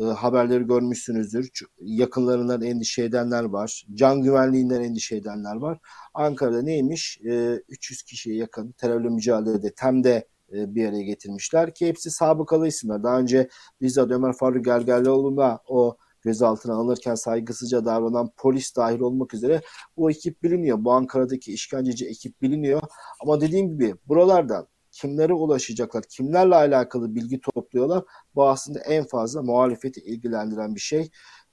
E, 0.00 0.04
haberleri 0.04 0.66
görmüşsünüzdür. 0.66 1.50
Yakınlarından 1.80 2.62
endişe 2.62 3.02
edenler 3.04 3.44
var. 3.44 3.86
Can 3.94 4.22
güvenliğinden 4.22 4.82
endişe 4.82 5.16
edenler 5.16 5.56
var. 5.56 5.78
Ankara'da 6.14 6.62
neymiş? 6.62 7.20
E, 7.24 7.60
300 7.68 8.02
kişiye 8.02 8.36
yakın 8.36 8.72
terörle 8.72 9.08
mücadelede 9.08 9.74
TEM'de 9.74 10.28
e, 10.52 10.74
bir 10.74 10.88
araya 10.88 11.02
getirmişler 11.02 11.74
ki 11.74 11.86
hepsi 11.86 12.10
sabıkalı 12.10 12.68
isimler. 12.68 13.02
Daha 13.02 13.18
önce 13.18 13.48
bizzat 13.80 14.10
Ömer 14.10 14.32
Faruk 14.32 14.64
Gergerlioğlu'na 14.64 15.58
o 15.68 15.96
gözaltına 16.22 16.74
alınırken 16.74 17.14
saygısızca 17.14 17.84
davranan 17.84 18.30
polis 18.36 18.76
dahil 18.76 19.00
olmak 19.00 19.34
üzere 19.34 19.60
bu 19.96 20.10
ekip 20.10 20.42
biliniyor. 20.42 20.84
Bu 20.84 20.92
Ankara'daki 20.92 21.52
işkenceci 21.52 22.06
ekip 22.06 22.42
biliniyor. 22.42 22.82
Ama 23.22 23.40
dediğim 23.40 23.68
gibi 23.68 23.94
buralardan 24.06 24.68
kimlere 24.90 25.32
ulaşacaklar, 25.32 26.04
kimlerle 26.08 26.54
alakalı 26.54 27.14
bilgi 27.14 27.40
topluyorlar. 27.40 28.04
Bu 28.34 28.48
aslında 28.48 28.80
en 28.80 29.04
fazla 29.04 29.42
muhalefeti 29.42 30.00
ilgilendiren 30.00 30.74
bir 30.74 30.80
şey. 30.80 31.10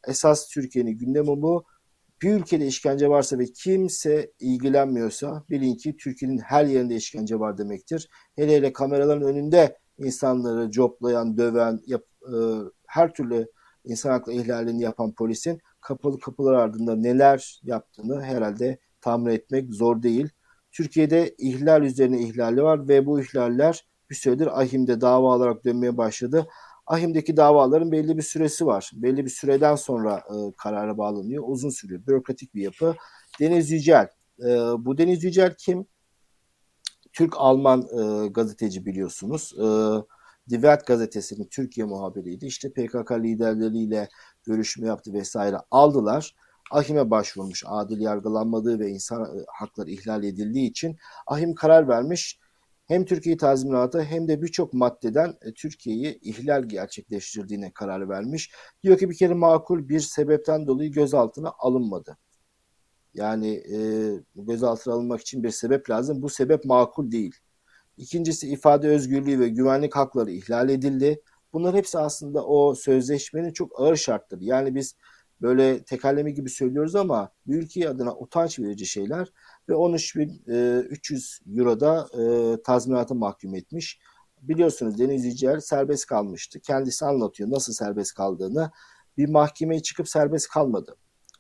Esas 0.08 0.50
Türkiye'nin 0.50 0.98
gündemi 0.98 1.28
bu 1.28 1.64
bir 2.24 2.34
ülkede 2.34 2.68
işkence 2.68 3.10
varsa 3.10 3.40
ve 3.40 3.46
kimse 3.46 4.32
ilgilenmiyorsa 4.40 5.44
bilin 5.50 5.76
ki 5.76 5.98
Türkiye'nin 5.98 6.38
her 6.38 6.66
yerinde 6.66 6.96
işkence 6.96 7.40
var 7.40 7.58
demektir. 7.58 8.10
Hele 8.36 8.56
hele 8.56 8.74
kameraların 8.74 9.24
önünde 9.24 9.78
insanları 9.98 10.72
coplayan, 10.72 11.38
döven, 11.38 11.80
yap, 11.86 12.04
e, 12.22 12.36
her 12.88 13.14
türlü 13.14 13.48
insan 13.86 14.10
hakları 14.10 14.36
ihlalini 14.36 14.82
yapan 14.82 15.14
polisin 15.14 15.60
kapalı 15.82 16.20
kapılar 16.20 16.54
ardında 16.54 16.96
neler 16.96 17.60
yaptığını 17.64 18.22
herhalde 18.24 18.80
tahmin 19.02 19.32
etmek 19.32 19.74
zor 19.74 20.04
değil. 20.04 20.30
Türkiye'de 20.72 21.36
ihlal 21.38 21.84
üzerine 21.84 22.22
ihlali 22.22 22.64
var 22.64 22.88
ve 22.88 23.06
bu 23.06 23.20
ihlaller 23.22 23.88
bir 24.10 24.16
süredir 24.16 24.62
ahimde 24.62 25.02
dava 25.02 25.36
olarak 25.36 25.66
dönmeye 25.66 25.98
başladı. 25.98 26.48
Ahim'deki 26.88 27.38
davaların 27.38 27.92
belli 27.92 28.18
bir 28.18 28.22
süresi 28.22 28.66
var. 28.66 28.92
Belli 28.94 29.26
bir 29.26 29.30
süreden 29.30 29.76
sonra 29.76 30.18
e, 30.18 30.36
karara 30.58 30.98
bağlanıyor. 30.98 31.44
Uzun 31.48 31.70
sürüyor. 31.70 32.08
Bürokratik 32.08 32.56
bir 32.56 32.62
yapı. 32.62 32.96
Deniz 33.40 33.72
Yücel. 33.72 34.08
E, 34.40 34.48
bu 34.78 34.98
Deniz 34.98 35.24
Yücel 35.24 35.56
kim? 35.58 35.86
Türk-Alman 37.14 37.82
e, 37.82 38.28
gazeteci 38.28 38.86
biliyorsunuz. 38.86 39.54
E, 39.58 39.66
Die 40.50 40.56
Welt 40.56 40.88
gazetesinin 40.88 41.48
Türkiye 41.52 41.86
muhabiriydi. 41.88 42.46
İşte 42.46 42.74
PKK 42.74 43.12
liderleriyle 43.12 44.10
görüşme 44.44 44.88
yaptı 44.88 45.14
vesaire 45.14 45.58
aldılar. 45.72 46.36
Ahim'e 46.72 47.12
başvurmuş 47.12 47.64
adil 47.68 48.02
yargılanmadığı 48.02 48.80
ve 48.80 48.90
insan 48.90 49.22
e, 49.22 49.44
hakları 49.48 49.90
ihlal 49.90 50.24
edildiği 50.24 50.70
için 50.70 50.98
Ahim 51.28 51.56
karar 51.56 51.88
vermiş 51.88 52.40
hem 52.86 53.06
Türkiye 53.06 53.38
tazminatı 53.38 54.02
hem 54.02 54.28
de 54.28 54.42
birçok 54.42 54.74
maddeden 54.74 55.34
e, 55.42 55.54
Türkiye'yi 55.54 56.20
ihlal 56.22 56.64
gerçekleştirdiğine 56.64 57.72
karar 57.74 58.10
vermiş. 58.10 58.52
Diyor 58.84 58.98
ki 58.98 59.10
bir 59.10 59.16
kere 59.16 59.34
makul 59.34 59.90
bir 59.90 60.00
sebepten 60.00 60.68
dolayı 60.68 60.92
gözaltına 60.92 61.54
alınmadı. 61.60 62.18
Yani 63.14 63.54
e, 63.54 63.78
gözaltına 64.36 64.94
alınmak 64.94 65.22
için 65.22 65.44
bir 65.44 65.50
sebep 65.50 65.90
lazım. 65.90 66.22
Bu 66.22 66.30
sebep 66.30 66.66
makul 66.66 67.12
değil. 67.12 67.36
İkincisi 67.98 68.50
ifade 68.50 68.88
özgürlüğü 68.88 69.40
ve 69.40 69.50
güvenlik 69.50 69.96
hakları 69.96 70.32
ihlal 70.32 70.70
edildi. 70.70 71.22
Bunlar 71.54 71.76
hepsi 71.76 72.00
aslında 72.00 72.46
o 72.46 72.76
sözleşmenin 72.76 73.54
çok 73.54 73.82
ağır 73.82 73.96
şartları. 73.96 74.44
Yani 74.44 74.76
biz 74.76 74.96
böyle 75.42 75.84
tekerleme 75.84 76.32
gibi 76.32 76.50
söylüyoruz 76.50 76.96
ama 76.96 77.32
ülke 77.48 77.90
adına 77.90 78.16
utanç 78.16 78.60
verici 78.60 78.86
şeyler 78.86 79.28
ve 79.70 79.74
13.300 79.74 81.40
e, 81.46 81.60
Euro'da 81.60 82.08
e, 82.20 82.62
tazminata 82.64 83.14
mahkum 83.14 83.56
etmiş. 83.56 84.00
Biliyorsunuz 84.42 85.00
Deniz 85.00 85.26
Yücel 85.26 85.60
serbest 85.60 86.06
kalmıştı. 86.06 86.60
Kendisi 86.60 87.06
anlatıyor 87.06 87.52
nasıl 87.52 87.74
serbest 87.74 88.14
kaldığını. 88.14 88.72
Bir 89.18 89.30
mahkemeye 89.30 89.82
çıkıp 89.82 90.10
serbest 90.10 90.50
kalmadı. 90.50 90.96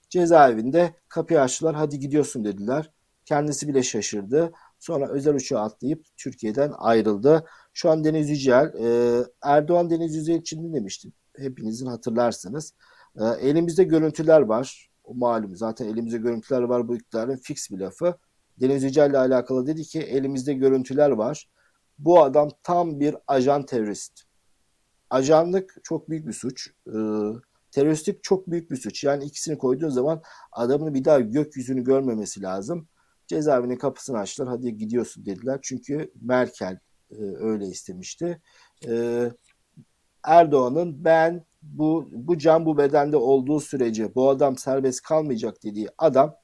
Cezaevinde 0.09 0.93
kapıyı 1.09 1.41
açtılar 1.41 1.75
hadi 1.75 1.99
gidiyorsun 1.99 2.45
dediler. 2.45 2.91
Kendisi 3.25 3.67
bile 3.67 3.83
şaşırdı. 3.83 4.51
Sonra 4.79 5.09
özel 5.09 5.35
uçağa 5.35 5.59
atlayıp 5.59 6.05
Türkiye'den 6.17 6.73
ayrıldı. 6.77 7.45
Şu 7.73 7.89
an 7.89 8.03
Deniz 8.03 8.29
Yücel, 8.29 8.73
e, 8.79 9.19
Erdoğan 9.41 9.89
Deniz 9.89 10.15
Yücel 10.15 10.35
için 10.35 10.69
ne 10.69 10.73
demişti? 10.73 11.09
Hepinizin 11.37 11.85
hatırlarsınız. 11.85 12.73
E, 13.15 13.25
elimizde 13.25 13.83
görüntüler 13.83 14.41
var. 14.41 14.89
Malum 15.13 15.55
zaten 15.55 15.87
elimizde 15.87 16.17
görüntüler 16.17 16.61
var 16.61 16.87
bu 16.87 16.95
iktidarın 16.95 17.37
fix 17.37 17.71
bir 17.71 17.79
lafı. 17.79 18.17
Deniz 18.61 18.83
Yücel 18.83 19.09
ile 19.09 19.17
alakalı 19.17 19.67
dedi 19.67 19.83
ki 19.83 19.99
elimizde 19.99 20.53
görüntüler 20.53 21.09
var. 21.09 21.49
Bu 21.99 22.23
adam 22.23 22.49
tam 22.63 22.99
bir 22.99 23.15
ajan 23.27 23.65
terörist. 23.65 24.23
Ajanlık 25.09 25.75
çok 25.83 26.09
büyük 26.09 26.27
bir 26.27 26.33
suç. 26.33 26.69
Ee, 26.87 26.91
teröristlik 27.71 28.23
çok 28.23 28.47
büyük 28.47 28.71
bir 28.71 28.75
suç. 28.75 29.03
Yani 29.03 29.25
ikisini 29.25 29.57
koyduğun 29.57 29.89
zaman 29.89 30.21
adamın 30.51 30.93
bir 30.93 31.05
daha 31.05 31.19
gökyüzünü 31.19 31.83
görmemesi 31.83 32.41
lazım. 32.41 32.87
Cezaevinin 33.27 33.75
kapısını 33.75 34.17
açtılar. 34.17 34.49
Hadi 34.49 34.77
gidiyorsun 34.77 35.25
dediler. 35.25 35.59
Çünkü 35.61 36.11
Merkel 36.21 36.79
e, 37.11 37.15
öyle 37.39 37.65
istemişti. 37.65 38.41
E, 38.87 39.23
Erdoğan'ın 40.23 41.05
ben 41.05 41.45
bu 41.63 42.09
bu 42.11 42.37
can 42.37 42.65
bu 42.65 42.77
bedende 42.77 43.17
olduğu 43.17 43.59
sürece 43.59 44.15
bu 44.15 44.29
adam 44.29 44.57
serbest 44.57 45.01
kalmayacak 45.01 45.63
dediği 45.63 45.87
adam 45.97 46.35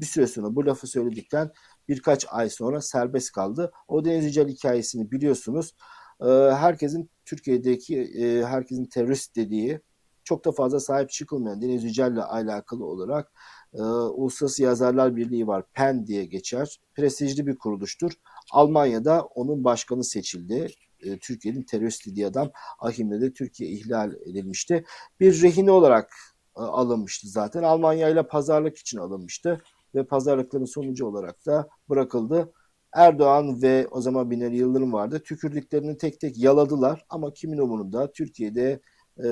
bir 0.00 0.06
süre 0.06 0.26
sonra 0.26 0.56
bu 0.56 0.66
lafı 0.66 0.86
söyledikten 0.86 1.50
birkaç 1.88 2.26
ay 2.30 2.48
sonra 2.50 2.80
serbest 2.80 3.32
kaldı. 3.32 3.72
O 3.88 4.04
Deniz 4.04 4.24
Yücel 4.24 4.48
hikayesini 4.48 5.10
biliyorsunuz. 5.10 5.74
E, 6.20 6.26
herkesin 6.54 7.10
Türkiye'deki 7.24 8.00
e, 8.00 8.44
herkesin 8.44 8.84
terörist 8.84 9.36
dediği 9.36 9.80
çok 10.24 10.44
da 10.44 10.52
fazla 10.52 10.80
sahip 10.80 11.10
çıkılmayan 11.10 11.62
Deniz 11.62 11.84
Yücel'le 11.84 12.22
alakalı 12.22 12.84
olarak 12.84 13.32
e, 13.74 13.82
Uluslararası 13.82 14.62
Yazarlar 14.62 15.16
Birliği 15.16 15.46
var. 15.46 15.64
PEN 15.74 16.06
diye 16.06 16.24
geçer. 16.24 16.80
Prestijli 16.94 17.46
bir 17.46 17.58
kuruluştur. 17.58 18.12
Almanya'da 18.52 19.22
onun 19.22 19.64
başkanı 19.64 20.04
seçildi. 20.04 20.68
E, 21.02 21.18
Türkiye'nin 21.18 21.62
terörist 21.62 22.06
dediği 22.06 22.26
adam 22.26 22.50
Ahim'de 22.78 23.20
de 23.20 23.32
Türkiye 23.32 23.70
ihlal 23.70 24.12
edilmişti. 24.12 24.84
Bir 25.20 25.42
rehine 25.42 25.70
olarak 25.70 26.10
e, 26.56 26.60
alınmıştı 26.60 27.28
zaten. 27.28 27.62
Almanya 27.62 28.08
ile 28.08 28.22
pazarlık 28.22 28.78
için 28.78 28.98
alınmıştı 28.98 29.62
ve 29.94 30.06
pazarlıkların 30.06 30.64
sonucu 30.64 31.06
olarak 31.06 31.46
da 31.46 31.68
bırakıldı. 31.88 32.52
Erdoğan 32.94 33.62
ve 33.62 33.88
o 33.90 34.00
zaman 34.00 34.30
Binali 34.30 34.56
Yıldırım 34.56 34.92
vardı. 34.92 35.22
Tükürdüklerini 35.24 35.96
tek 35.96 36.20
tek 36.20 36.38
yaladılar 36.38 37.04
ama 37.08 37.32
kimin 37.32 37.58
umurunda 37.58 38.12
Türkiye'de 38.12 38.80
e, 39.24 39.26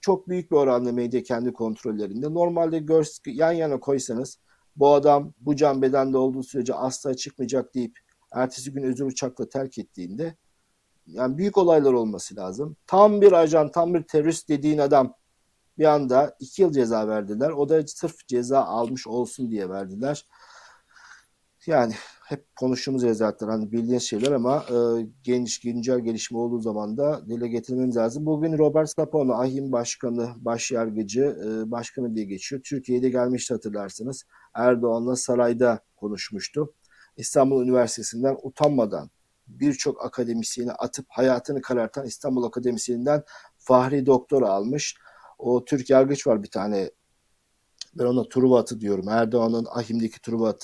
çok 0.00 0.28
büyük 0.28 0.50
bir 0.50 0.56
oranda 0.56 0.92
medya 0.92 1.22
kendi 1.22 1.52
kontrollerinde. 1.52 2.34
Normalde 2.34 2.78
gör, 2.78 3.06
yan 3.26 3.52
yana 3.52 3.80
koysanız 3.80 4.38
bu 4.76 4.94
adam 4.94 5.32
bu 5.40 5.56
can 5.56 5.82
bedende 5.82 6.16
olduğu 6.16 6.42
sürece 6.42 6.74
asla 6.74 7.14
çıkmayacak 7.14 7.74
deyip 7.74 7.98
ertesi 8.32 8.72
gün 8.72 8.82
özel 8.82 9.06
uçakla 9.06 9.48
terk 9.48 9.78
ettiğinde 9.78 10.36
yani 11.12 11.38
büyük 11.38 11.58
olaylar 11.58 11.92
olması 11.92 12.36
lazım. 12.36 12.76
Tam 12.86 13.20
bir 13.20 13.32
ajan, 13.32 13.70
tam 13.70 13.94
bir 13.94 14.02
terörist 14.02 14.48
dediğin 14.48 14.78
adam 14.78 15.14
bir 15.78 15.84
anda 15.84 16.36
iki 16.40 16.62
yıl 16.62 16.72
ceza 16.72 17.08
verdiler. 17.08 17.50
O 17.50 17.68
da 17.68 17.86
sırf 17.86 18.28
ceza 18.28 18.64
almış 18.64 19.06
olsun 19.06 19.50
diye 19.50 19.68
verdiler. 19.68 20.26
Yani 21.66 21.94
hep 22.24 22.56
konuştuğumuz 22.56 23.02
yazarlar 23.02 23.50
hani 23.50 23.72
bildiğiniz 23.72 24.02
şeyler 24.02 24.32
ama 24.32 24.64
e, 24.70 24.76
geniş 25.22 25.60
güncel 25.60 26.00
gelişme 26.00 26.38
olduğu 26.38 26.60
zaman 26.60 26.96
da 26.96 27.26
dile 27.28 27.48
getirmemiz 27.48 27.96
lazım. 27.96 28.26
Bugün 28.26 28.58
Robert 28.58 28.90
Sapano, 28.90 29.32
Ahim 29.32 29.72
Başkanı, 29.72 30.28
Başyargıcı, 30.36 31.36
e, 31.44 31.70
Başkanı 31.70 32.14
diye 32.14 32.24
geçiyor. 32.24 32.62
Türkiye'de 32.64 33.08
gelmişti 33.10 33.54
hatırlarsınız. 33.54 34.24
Erdoğan'la 34.54 35.16
sarayda 35.16 35.80
konuşmuştu. 35.96 36.74
İstanbul 37.16 37.62
Üniversitesi'nden 37.64 38.36
utanmadan 38.42 39.10
birçok 39.60 40.04
akademisyeni 40.04 40.72
atıp 40.72 41.06
hayatını 41.08 41.62
karartan 41.62 42.06
İstanbul 42.06 42.44
Akademisyeninden 42.44 43.22
Fahri 43.58 44.06
Doktor 44.06 44.42
almış. 44.42 44.96
O 45.38 45.64
Türk 45.64 45.90
yargıç 45.90 46.26
var 46.26 46.42
bir 46.42 46.50
tane. 46.50 46.90
Ben 47.94 48.04
ona 48.04 48.28
Truva 48.28 48.66
diyorum. 48.66 49.08
Erdoğan'ın 49.08 49.66
Ahim'deki 49.70 50.20
Truva 50.20 50.54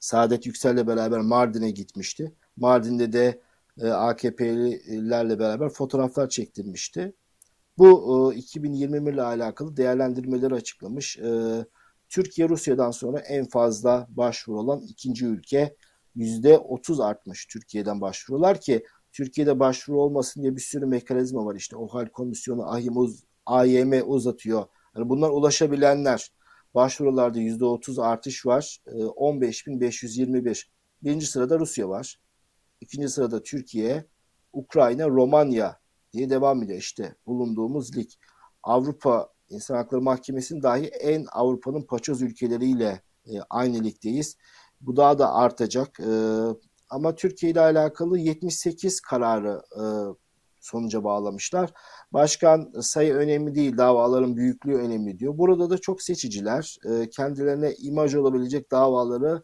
Saadet 0.00 0.46
Yüksel'le 0.46 0.86
beraber 0.86 1.20
Mardin'e 1.20 1.70
gitmişti. 1.70 2.34
Mardin'de 2.56 3.12
de 3.12 3.40
e, 3.80 3.88
AKP'lilerle 3.88 5.38
beraber 5.38 5.68
fotoğraflar 5.68 6.28
çektirmişti. 6.28 7.14
Bu 7.78 8.32
e, 8.34 8.36
2021 8.36 9.12
ile 9.12 9.22
alakalı 9.22 9.76
değerlendirmeleri 9.76 10.54
açıklamış. 10.54 11.18
E, 11.18 11.30
Türkiye 12.08 12.48
Rusya'dan 12.48 12.90
sonra 12.90 13.18
en 13.20 13.48
fazla 13.48 14.06
başvuru 14.10 14.58
olan 14.58 14.80
ikinci 14.80 15.26
ülke. 15.26 15.76
%30 16.16 17.04
artmış 17.04 17.46
Türkiye'den 17.46 18.00
başvurular 18.00 18.60
ki 18.60 18.84
Türkiye'de 19.12 19.60
başvuru 19.60 20.00
olmasın 20.00 20.42
diye 20.42 20.56
bir 20.56 20.60
sürü 20.60 20.86
mekanizma 20.86 21.44
var. 21.44 21.54
İşte 21.54 21.76
OHAL 21.76 22.06
komisyonu, 22.06 22.72
AYM, 22.72 22.96
AYM 23.46 23.92
uzatıyor. 24.06 24.64
Yani 24.96 25.08
bunlar 25.08 25.30
ulaşabilenler 25.30 26.30
Başvurularda 26.74 27.38
%30 27.38 28.02
artış 28.02 28.46
var. 28.46 28.78
15.521. 28.86 30.50
Ee, 30.50 30.54
Birinci 31.02 31.26
sırada 31.26 31.58
Rusya 31.58 31.88
var. 31.88 32.20
İkinci 32.80 33.08
sırada 33.08 33.42
Türkiye, 33.42 34.04
Ukrayna, 34.52 35.08
Romanya 35.08 35.80
diye 36.12 36.30
devam 36.30 36.62
ediyor 36.62 36.78
işte 36.78 37.14
bulunduğumuz 37.26 37.96
lig. 37.96 38.08
Avrupa 38.62 39.32
İnsan 39.48 39.76
Hakları 39.76 40.02
Mahkemesi'nin 40.02 40.62
dahi 40.62 40.86
en 40.86 41.26
Avrupa'nın 41.32 41.82
paçoz 41.82 42.22
ülkeleriyle 42.22 43.02
e, 43.26 43.40
aynı 43.50 43.84
ligdeyiz. 43.84 44.36
Bu 44.80 44.96
daha 44.96 45.18
da 45.18 45.34
artacak. 45.34 46.00
E, 46.00 46.12
ama 46.90 47.14
Türkiye 47.14 47.52
ile 47.52 47.60
alakalı 47.60 48.18
78 48.18 49.00
kararı 49.00 49.62
e, 49.76 49.82
sonuca 50.60 51.04
bağlamışlar. 51.04 51.72
Başkan 52.12 52.72
sayı 52.80 53.14
önemli 53.14 53.54
değil, 53.54 53.76
davaların 53.76 54.36
büyüklüğü 54.36 54.76
önemli 54.76 55.18
diyor. 55.18 55.38
Burada 55.38 55.70
da 55.70 55.78
çok 55.78 56.02
seçiciler 56.02 56.76
e, 56.90 57.10
kendilerine 57.10 57.74
imaj 57.74 58.14
olabilecek 58.14 58.70
davaları 58.70 59.42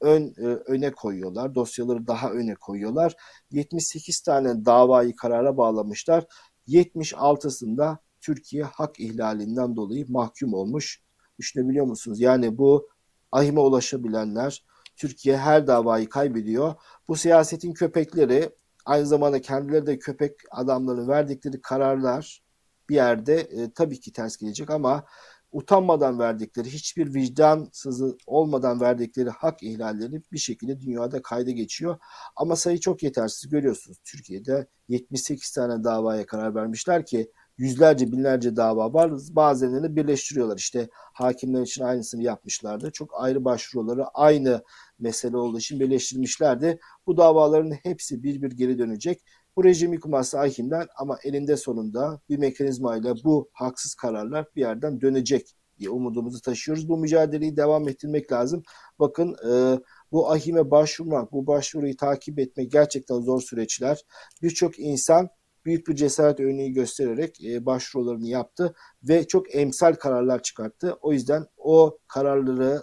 ön 0.00 0.34
e, 0.38 0.46
öne 0.46 0.92
koyuyorlar. 0.92 1.54
Dosyaları 1.54 2.06
daha 2.06 2.30
öne 2.30 2.54
koyuyorlar. 2.54 3.16
78 3.50 4.20
tane 4.20 4.64
davayı 4.64 5.16
karara 5.16 5.56
bağlamışlar. 5.56 6.24
76'sında 6.68 7.98
Türkiye 8.20 8.62
hak 8.62 9.00
ihlalinden 9.00 9.76
dolayı 9.76 10.04
mahkum 10.08 10.54
olmuş. 10.54 11.00
Düşünebiliyor 11.38 11.86
musunuz? 11.86 12.20
Yani 12.20 12.58
bu 12.58 12.88
ahime 13.32 13.60
ulaşabilenler 13.60 14.64
Türkiye 14.96 15.36
her 15.36 15.66
davayı 15.66 16.08
kaybediyor. 16.08 16.74
Bu 17.08 17.16
siyasetin 17.16 17.72
köpekleri 17.72 18.50
Aynı 18.86 19.06
zamanda 19.06 19.40
kendileri 19.40 19.86
de 19.86 19.98
köpek 19.98 20.32
adamların 20.50 21.08
verdikleri 21.08 21.60
kararlar 21.60 22.42
bir 22.88 22.94
yerde 22.94 23.34
e, 23.40 23.72
tabii 23.72 24.00
ki 24.00 24.12
ters 24.12 24.36
gelecek 24.36 24.70
ama 24.70 25.04
utanmadan 25.52 26.18
verdikleri, 26.18 26.68
hiçbir 26.68 27.14
vicdansızı 27.14 28.18
olmadan 28.26 28.80
verdikleri 28.80 29.30
hak 29.30 29.62
ihlalleri 29.62 30.22
bir 30.32 30.38
şekilde 30.38 30.80
dünyada 30.80 31.22
kayda 31.22 31.50
geçiyor. 31.50 31.98
Ama 32.36 32.56
sayı 32.56 32.80
çok 32.80 33.02
yetersiz 33.02 33.50
görüyorsunuz. 33.50 33.98
Türkiye'de 34.04 34.66
78 34.88 35.52
tane 35.52 35.84
davaya 35.84 36.26
karar 36.26 36.54
vermişler 36.54 37.06
ki 37.06 37.32
yüzlerce 37.58 38.12
binlerce 38.12 38.56
dava 38.56 38.92
var. 38.92 39.12
Bazılarını 39.30 39.96
birleştiriyorlar. 39.96 40.56
İşte 40.56 40.88
hakimler 40.92 41.62
için 41.62 41.82
aynısını 41.82 42.22
yapmışlardı. 42.22 42.90
Çok 42.90 43.10
ayrı 43.14 43.44
başvuruları 43.44 44.06
aynı 44.06 44.62
mesele 44.98 45.36
olduğu 45.36 45.58
için 45.58 45.80
birleştirmişlerdi. 45.80 46.78
Bu 47.06 47.16
davaların 47.16 47.70
hepsi 47.70 48.22
bir 48.22 48.42
bir 48.42 48.50
geri 48.50 48.78
dönecek. 48.78 49.22
Bu 49.56 49.64
rejim 49.64 49.92
yıkılmazsa 49.92 50.38
hakimden 50.38 50.86
ama 50.96 51.18
elinde 51.24 51.56
sonunda 51.56 52.20
bir 52.28 52.38
mekanizmayla 52.38 53.14
bu 53.24 53.48
haksız 53.52 53.94
kararlar 53.94 54.46
bir 54.56 54.60
yerden 54.60 55.00
dönecek 55.00 55.56
diye 55.78 55.90
umudumuzu 55.90 56.40
taşıyoruz. 56.40 56.88
Bu 56.88 56.98
mücadeleyi 56.98 57.56
devam 57.56 57.88
ettirmek 57.88 58.32
lazım. 58.32 58.62
Bakın 58.98 59.36
e, 59.50 59.80
Bu 60.12 60.30
ahime 60.32 60.70
başvurmak, 60.70 61.32
bu 61.32 61.46
başvuruyu 61.46 61.96
takip 61.96 62.38
etmek 62.38 62.72
gerçekten 62.72 63.20
zor 63.20 63.40
süreçler. 63.40 64.04
Birçok 64.42 64.78
insan 64.78 65.28
büyük 65.66 65.88
bir 65.88 65.96
cesaret 65.96 66.40
örneği 66.40 66.72
göstererek 66.72 67.44
e, 67.44 67.66
başvurularını 67.66 68.26
yaptı 68.26 68.74
ve 69.02 69.26
çok 69.26 69.54
emsal 69.54 69.94
kararlar 69.94 70.42
çıkarttı. 70.42 70.98
O 71.00 71.12
yüzden 71.12 71.46
o 71.56 71.98
kararları 72.08 72.82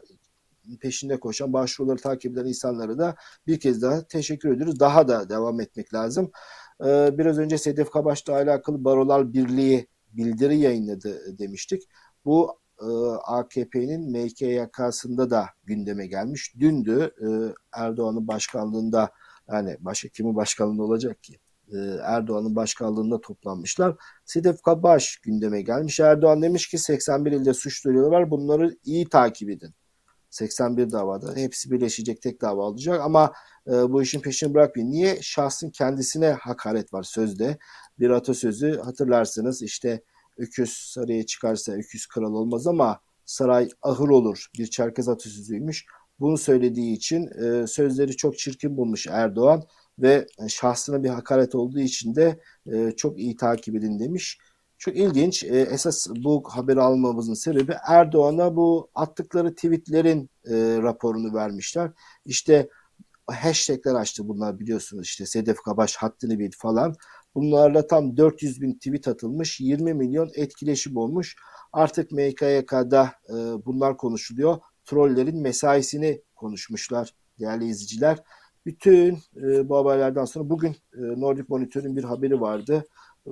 peşinde 0.82 1.19
koşan, 1.19 1.54
başvuruları 1.54 1.98
takip 1.98 2.34
eden 2.34 2.46
insanlara 2.46 2.98
da 2.98 3.15
bir 3.48 3.60
kez 3.60 3.82
daha 3.82 4.08
teşekkür 4.08 4.56
ediyoruz. 4.56 4.80
Daha 4.80 5.08
da 5.08 5.30
devam 5.30 5.62
etmek 5.62 5.93
lazım. 5.93 6.32
Ee, 6.86 7.17
biraz 7.17 7.38
önce 7.38 7.58
Sedef 7.58 7.91
Kabaş'la 7.91 8.34
alakalı 8.34 8.84
Barolar 8.84 9.34
Birliği 9.34 9.88
bildiri 10.13 10.58
yayınladı 10.58 11.38
demiştik. 11.39 11.84
Bu 12.26 12.60
e, 12.82 12.86
AKP'nin 13.26 14.12
MKYK'sında 14.12 15.30
da 15.30 15.46
gündeme 15.63 16.08
gelmiş. 16.08 16.56
Dündü 16.60 17.12
e, 17.22 17.28
Erdoğan'ın 17.82 18.28
başkanlığında 18.28 19.10
yani 19.52 19.78
başka 19.80 20.10
kimin 20.10 20.36
başkanlığında 20.36 20.84
olacak 20.84 21.24
ki? 21.24 21.39
E, 21.73 21.77
Erdoğan'ın 22.03 22.55
başkanlığında 22.55 23.21
toplanmışlar. 23.21 23.95
Sedef 24.25 24.62
Kabaş 24.62 25.17
gündeme 25.17 25.62
gelmiş. 25.62 25.99
Erdoğan 25.99 26.41
demiş 26.41 26.69
ki 26.69 26.77
81 26.77 27.31
ilde 27.31 27.53
suç 27.53 27.86
duyuruları 27.86 28.12
var. 28.12 28.31
Bunları 28.31 28.77
iyi 28.83 29.09
takip 29.09 29.49
edin. 29.49 29.73
81 30.29 30.91
davada 30.91 31.36
hepsi 31.36 31.71
birleşecek 31.71 32.21
tek 32.21 32.41
dava 32.41 32.62
olacak 32.62 33.01
ama 33.01 33.33
e, 33.67 33.71
bu 33.71 34.01
işin 34.01 34.19
peşini 34.19 34.53
bırakmayın. 34.53 34.91
Niye? 34.91 35.17
Şahsın 35.21 35.69
kendisine 35.69 36.31
hakaret 36.31 36.93
var 36.93 37.03
sözde. 37.03 37.57
Bir 37.99 38.09
atasözü 38.09 38.79
hatırlarsınız 38.79 39.62
işte 39.62 40.03
öküz 40.38 40.73
saraya 40.73 41.25
çıkarsa 41.25 41.71
öküz 41.71 42.07
kral 42.07 42.33
olmaz 42.33 42.67
ama 42.67 42.99
saray 43.25 43.69
ahır 43.81 44.09
olur. 44.09 44.47
Bir 44.57 44.67
Çerkez 44.67 45.09
atasözüymüş. 45.09 45.86
Bunu 46.19 46.38
söylediği 46.38 46.95
için 46.95 47.27
e, 47.27 47.67
sözleri 47.67 48.17
çok 48.17 48.38
çirkin 48.38 48.77
bulmuş 48.77 49.07
Erdoğan 49.07 49.63
ve 49.99 50.27
şahsına 50.47 51.03
bir 51.03 51.10
hakaret 51.10 51.56
olduğu 51.56 51.79
için 51.79 52.15
de 52.15 52.39
e, 52.73 52.91
çok 52.91 53.19
iyi 53.19 53.36
takip 53.36 53.75
edin 53.75 53.99
demiş. 53.99 54.38
Çok 54.77 54.97
ilginç. 54.97 55.43
E, 55.43 55.47
esas 55.47 56.08
bu 56.15 56.43
haberi 56.49 56.82
almamızın 56.82 57.34
sebebi 57.34 57.75
Erdoğan'a 57.88 58.56
bu 58.56 58.89
attıkları 58.95 59.56
tweetlerin 59.56 60.29
e, 60.45 60.56
raporunu 60.82 61.34
vermişler. 61.34 61.91
İşte 62.25 62.69
hashtagler 63.27 63.95
açtı 63.95 64.27
bunlar 64.27 64.60
biliyorsunuz 64.60 65.06
işte 65.06 65.25
Sedef 65.25 65.58
Kabaş 65.58 65.95
haddini 65.95 66.39
bil 66.39 66.51
falan. 66.58 66.95
Bunlarla 67.36 67.88
tam 67.88 68.17
400 68.17 68.62
bin 68.62 68.73
tweet 68.73 69.08
atılmış, 69.08 69.60
20 69.60 69.93
milyon 69.93 70.32
etkileşim 70.36 70.97
olmuş. 70.97 71.36
Artık 71.73 72.12
MKYK'da 72.12 73.12
e, 73.29 73.34
bunlar 73.65 73.97
konuşuluyor. 73.97 74.58
Trollerin 74.86 75.41
mesaisini 75.41 76.21
konuşmuşlar 76.36 77.13
değerli 77.39 77.65
izleyiciler. 77.65 78.23
Bütün 78.65 79.19
e, 79.38 79.69
bu 79.69 79.78
haberlerden 79.78 80.26
sonra 80.26 80.49
bugün 80.49 80.71
e, 80.71 80.99
Nordic 80.99 81.45
Monitor'un 81.47 81.95
bir 81.95 82.04
haberi 82.04 82.41
vardı. 82.41 82.86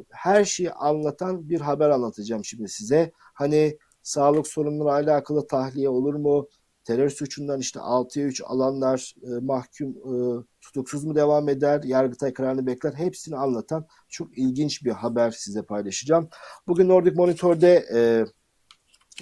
Her 0.10 0.46
şeyi 0.46 0.72
anlatan 0.72 1.50
bir 1.50 1.62
haber 1.62 1.89
anlatacağım 1.89 2.46
şimdi 2.46 2.70
size. 2.70 3.12
Hani 3.15 3.78
sağlık 4.04 4.48
sorunları 4.48 4.91
alakalı 4.91 5.48
tahliye 5.48 5.89
olur 5.89 6.13
mu? 6.13 6.48
terör 6.86 7.10
suçundan 7.10 7.60
işte 7.60 7.80
6'ya 7.80 8.26
3 8.26 8.41
alanlar 8.46 9.15
e, 9.24 9.30
mahkum 9.41 9.89
e, 9.89 10.44
tutuksuz 10.62 11.04
mu 11.04 11.15
devam 11.15 11.50
eder, 11.50 11.84
Yargıtay 11.84 12.34
kararını 12.34 12.67
bekler 12.67 12.94
hepsini 12.94 13.36
anlatan 13.36 13.88
çok 14.10 14.38
ilginç 14.38 14.86
bir 14.86 14.91
haber 14.91 15.32
size 15.32 15.62
paylaşacağım. 15.62 16.30
Bugün 16.67 16.89
Nordic 16.89 17.15
Monitor'de 17.15 17.86
e, 17.94 18.26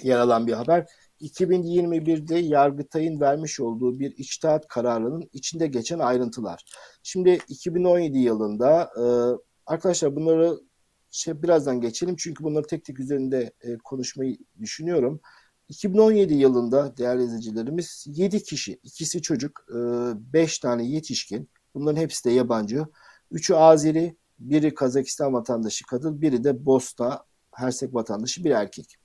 yer 0.02 0.18
alan 0.18 0.46
bir 0.46 0.52
haber. 0.52 0.86
2021'de 1.20 2.38
Yargıtay'ın 2.38 3.20
vermiş 3.20 3.60
olduğu 3.60 3.98
bir 3.98 4.16
içtihat 4.16 4.68
kararının 4.68 5.30
içinde 5.32 5.66
geçen 5.66 5.98
ayrıntılar. 5.98 6.64
Şimdi 7.02 7.38
2017 7.48 8.18
yılında 8.18 8.90
e, 8.96 9.04
arkadaşlar 9.66 10.16
bunları 10.16 10.60
şey 11.10 11.42
birazdan 11.42 11.80
geçelim 11.80 12.16
çünkü 12.16 12.44
bunları 12.44 12.66
tek 12.66 12.84
tek 12.84 13.00
üzerinde 13.00 13.52
e, 13.60 13.78
konuşmayı 13.78 14.38
düşünüyorum. 14.60 15.20
2017 15.68 16.34
yılında 16.34 16.96
değerli 16.96 17.24
izleyicilerimiz 17.24 18.06
7 18.08 18.42
kişi, 18.42 18.72
ikisi 18.82 19.22
çocuk, 19.22 19.66
5 19.70 20.58
e, 20.58 20.60
tane 20.60 20.84
yetişkin, 20.84 21.48
bunların 21.74 22.00
hepsi 22.00 22.24
de 22.24 22.30
yabancı. 22.30 22.84
Üçü 23.30 23.54
Azeri, 23.54 24.16
biri 24.38 24.74
Kazakistan 24.74 25.32
vatandaşı 25.32 25.86
kadın, 25.86 26.20
biri 26.20 26.44
de 26.44 26.66
Bosna 26.66 27.24
Hersek 27.52 27.94
vatandaşı 27.94 28.44
bir 28.44 28.50
erkek. 28.50 28.99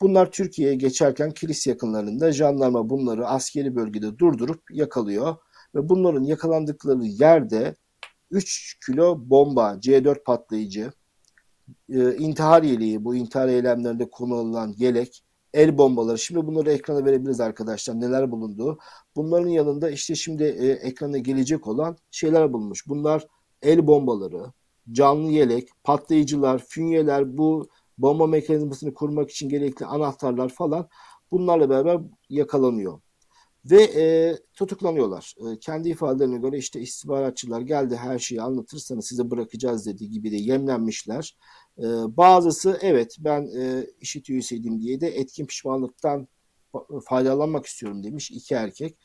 Bunlar 0.00 0.30
Türkiye'ye 0.30 0.74
geçerken 0.74 1.30
Kilis 1.30 1.66
yakınlarında 1.66 2.32
jandarma 2.32 2.90
bunları 2.90 3.26
askeri 3.26 3.76
bölgede 3.76 4.18
durdurup 4.18 4.62
yakalıyor. 4.70 5.36
Ve 5.74 5.88
bunların 5.88 6.22
yakalandıkları 6.24 7.04
yerde 7.04 7.74
3 8.30 8.78
kilo 8.86 9.30
bomba, 9.30 9.74
C4 9.80 10.24
patlayıcı, 10.24 10.92
e, 11.88 12.16
intihar 12.16 12.62
yeleği, 12.62 13.04
bu 13.04 13.14
intihar 13.14 13.48
eylemlerinde 13.48 14.10
kullanılan 14.10 14.74
yelek, 14.78 15.22
el 15.54 15.78
bombaları. 15.78 16.18
Şimdi 16.18 16.46
bunları 16.46 16.72
ekrana 16.72 17.04
verebiliriz 17.04 17.40
arkadaşlar. 17.40 18.00
Neler 18.00 18.30
bulunduğu. 18.30 18.78
Bunların 19.16 19.48
yanında 19.48 19.90
işte 19.90 20.14
şimdi 20.14 20.44
e, 20.44 20.66
ekrana 20.66 21.18
gelecek 21.18 21.66
olan 21.66 21.96
şeyler 22.10 22.52
bulunmuş. 22.52 22.88
Bunlar 22.88 23.26
el 23.62 23.86
bombaları, 23.86 24.52
canlı 24.92 25.30
yelek, 25.30 25.68
patlayıcılar, 25.84 26.64
fünyeler, 26.68 27.38
bu 27.38 27.68
bomba 27.98 28.26
mekanizmasını 28.26 28.94
kurmak 28.94 29.30
için 29.30 29.48
gerekli 29.48 29.86
anahtarlar 29.86 30.48
falan 30.48 30.88
bunlarla 31.30 31.70
beraber 31.70 32.00
yakalanıyor. 32.28 33.00
Ve 33.64 33.82
e, 33.82 34.36
tutuklanıyorlar. 34.54 35.34
E, 35.38 35.58
kendi 35.58 35.88
ifadelerine 35.88 36.38
göre 36.38 36.58
işte 36.58 36.80
istihbaratçılar 36.80 37.60
geldi 37.60 37.96
her 37.96 38.18
şeyi 38.18 38.42
anlatırsanız 38.42 39.06
size 39.06 39.30
bırakacağız 39.30 39.86
dediği 39.86 40.10
gibi 40.10 40.30
de 40.32 40.36
yemlenmişler. 40.36 41.36
E, 41.78 41.84
bazısı 42.16 42.78
evet 42.82 43.16
ben 43.20 43.48
e, 43.60 43.86
işit 44.00 44.30
üyesiydim 44.30 44.80
diye 44.80 45.00
de 45.00 45.08
etkin 45.08 45.46
pişmanlıktan 45.46 46.28
faydalanmak 47.04 47.66
istiyorum 47.66 48.04
demiş 48.04 48.30
iki 48.30 48.54
erkek. 48.54 48.98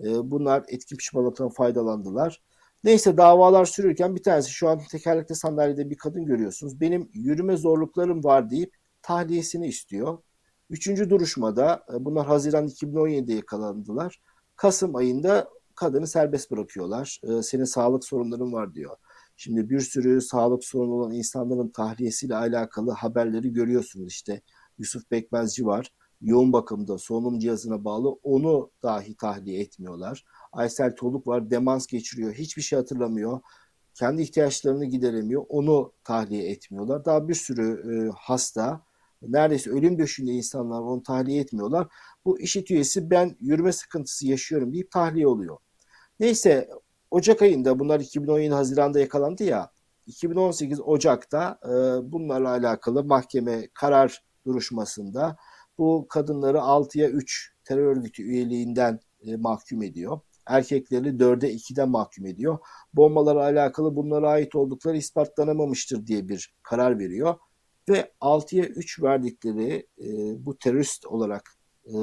E, 0.00 0.30
bunlar 0.30 0.64
etkin 0.68 0.96
pişmanlıktan 0.96 1.48
faydalandılar. 1.48 2.42
Neyse 2.84 3.16
davalar 3.16 3.64
sürürken 3.64 4.16
bir 4.16 4.22
tanesi 4.22 4.50
şu 4.50 4.68
an 4.68 4.78
tekerlekli 4.90 5.34
sandalyede 5.34 5.90
bir 5.90 5.96
kadın 5.96 6.24
görüyorsunuz. 6.24 6.80
Benim 6.80 7.10
yürüme 7.14 7.56
zorluklarım 7.56 8.24
var 8.24 8.50
deyip 8.50 8.76
tahliyesini 9.02 9.68
istiyor. 9.68 10.18
Üçüncü 10.70 11.10
duruşmada 11.10 11.84
e, 11.94 12.04
bunlar 12.04 12.26
Haziran 12.26 12.66
2017'de 12.66 13.34
yakalandılar. 13.34 14.20
Kasım 14.56 14.96
ayında 14.96 15.48
kadını 15.74 16.06
serbest 16.06 16.50
bırakıyorlar. 16.50 17.20
E, 17.22 17.42
senin 17.42 17.64
sağlık 17.64 18.04
sorunların 18.04 18.52
var 18.52 18.74
diyor. 18.74 18.96
Şimdi 19.36 19.70
bir 19.70 19.80
sürü 19.80 20.20
sağlık 20.20 20.64
sorunu 20.64 20.92
olan 20.92 21.12
insanların 21.12 21.68
tahliyesiyle 21.68 22.36
alakalı 22.36 22.90
haberleri 22.90 23.52
görüyorsunuz. 23.52 24.12
İşte 24.12 24.40
Yusuf 24.78 25.10
Bekmezci 25.10 25.66
var. 25.66 25.90
Yoğun 26.24 26.52
bakımda 26.52 26.98
solunum 26.98 27.38
cihazına 27.38 27.84
bağlı 27.84 28.10
onu 28.10 28.70
dahi 28.82 29.14
tahliye 29.16 29.60
etmiyorlar. 29.60 30.24
Aysel 30.52 30.96
Toluk 30.96 31.26
var 31.26 31.50
demans 31.50 31.86
geçiriyor. 31.86 32.32
Hiçbir 32.34 32.62
şey 32.62 32.78
hatırlamıyor. 32.78 33.40
Kendi 33.94 34.22
ihtiyaçlarını 34.22 34.84
gideremiyor. 34.84 35.44
Onu 35.48 35.92
tahliye 36.04 36.50
etmiyorlar. 36.50 37.04
Daha 37.04 37.28
bir 37.28 37.34
sürü 37.34 37.92
e, 37.92 38.10
hasta 38.18 38.80
neredeyse 39.22 39.70
ölüm 39.70 39.98
döşünde 39.98 40.32
insanlar 40.32 40.80
onu 40.80 41.02
tahliye 41.02 41.40
etmiyorlar. 41.40 41.88
Bu 42.24 42.40
işit 42.40 42.70
üyesi 42.70 43.10
ben 43.10 43.36
yürüme 43.40 43.72
sıkıntısı 43.72 44.26
yaşıyorum 44.26 44.72
deyip 44.72 44.90
tahliye 44.90 45.26
oluyor. 45.26 45.56
Neyse 46.20 46.68
Ocak 47.10 47.42
ayında 47.42 47.78
bunlar 47.78 48.00
2017 48.00 48.54
Haziran'da 48.54 49.00
yakalandı 49.00 49.44
ya 49.44 49.70
2018 50.06 50.80
Ocak'ta 50.80 51.58
e, 51.64 51.72
bunlarla 52.12 52.48
alakalı 52.48 53.04
mahkeme 53.04 53.68
karar 53.74 54.24
duruşmasında 54.46 55.36
bu 55.78 56.06
kadınları 56.08 56.58
6'ya 56.58 57.08
3 57.08 57.52
terör 57.64 57.96
örgütü 57.96 58.22
üyeliğinden 58.22 59.00
e, 59.26 59.36
mahkum 59.36 59.82
ediyor. 59.82 60.20
Erkekleri 60.46 61.08
4'e 61.08 61.54
2'den 61.54 61.88
mahkum 61.88 62.26
ediyor. 62.26 62.58
Bombalara 62.94 63.42
alakalı 63.42 63.96
bunlara 63.96 64.30
ait 64.30 64.54
oldukları 64.54 64.96
ispatlanamamıştır 64.96 66.06
diye 66.06 66.28
bir 66.28 66.54
karar 66.62 66.98
veriyor 66.98 67.34
ve 67.88 68.12
6'ya 68.20 68.64
3 68.64 69.02
verdikleri 69.02 69.86
e, 69.98 70.06
bu 70.46 70.58
terörist 70.58 71.06
olarak 71.06 71.50
e, 71.86 71.94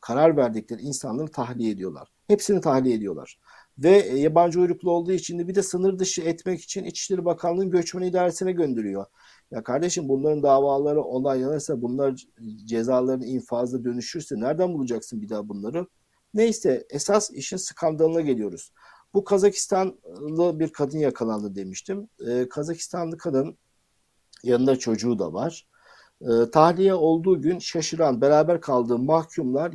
karar 0.00 0.36
verdikleri 0.36 0.82
insanları 0.82 1.30
tahliye 1.30 1.70
ediyorlar. 1.70 2.08
Hepsini 2.28 2.60
tahliye 2.60 2.96
ediyorlar. 2.96 3.38
Ve 3.78 3.98
e, 3.98 4.18
yabancı 4.18 4.60
uyruklu 4.60 4.90
olduğu 4.90 5.12
için 5.12 5.38
de 5.38 5.48
bir 5.48 5.54
de 5.54 5.62
sınır 5.62 5.98
dışı 5.98 6.22
etmek 6.22 6.60
için 6.60 6.84
İçişleri 6.84 7.24
Bakanlığı'nın 7.24 7.70
göçmen 7.70 8.02
idaresine 8.02 8.52
gönderiyor. 8.52 9.06
Ya 9.50 9.62
kardeşim 9.62 10.08
bunların 10.08 10.42
davaları 10.42 11.02
onaylanırsa 11.02 11.82
bunlar 11.82 12.26
cezalarını 12.64 13.26
infazda 13.26 13.84
dönüşürse 13.84 14.40
nereden 14.40 14.74
bulacaksın 14.74 15.22
bir 15.22 15.28
daha 15.28 15.48
bunları? 15.48 15.86
Neyse 16.34 16.86
esas 16.90 17.30
işin 17.30 17.56
skandalına 17.56 18.20
geliyoruz. 18.20 18.72
Bu 19.14 19.24
Kazakistanlı 19.24 20.60
bir 20.60 20.72
kadın 20.72 20.98
yakalandı 20.98 21.54
demiştim. 21.54 22.08
Ee, 22.26 22.48
Kazakistanlı 22.48 23.18
kadın 23.18 23.58
Yanında 24.42 24.78
çocuğu 24.78 25.18
da 25.18 25.32
var. 25.32 25.66
E, 26.20 26.50
tahliye 26.52 26.94
olduğu 26.94 27.42
gün 27.42 27.58
şaşıran, 27.58 28.20
beraber 28.20 28.60
kaldığı 28.60 28.98
mahkumlar 28.98 29.72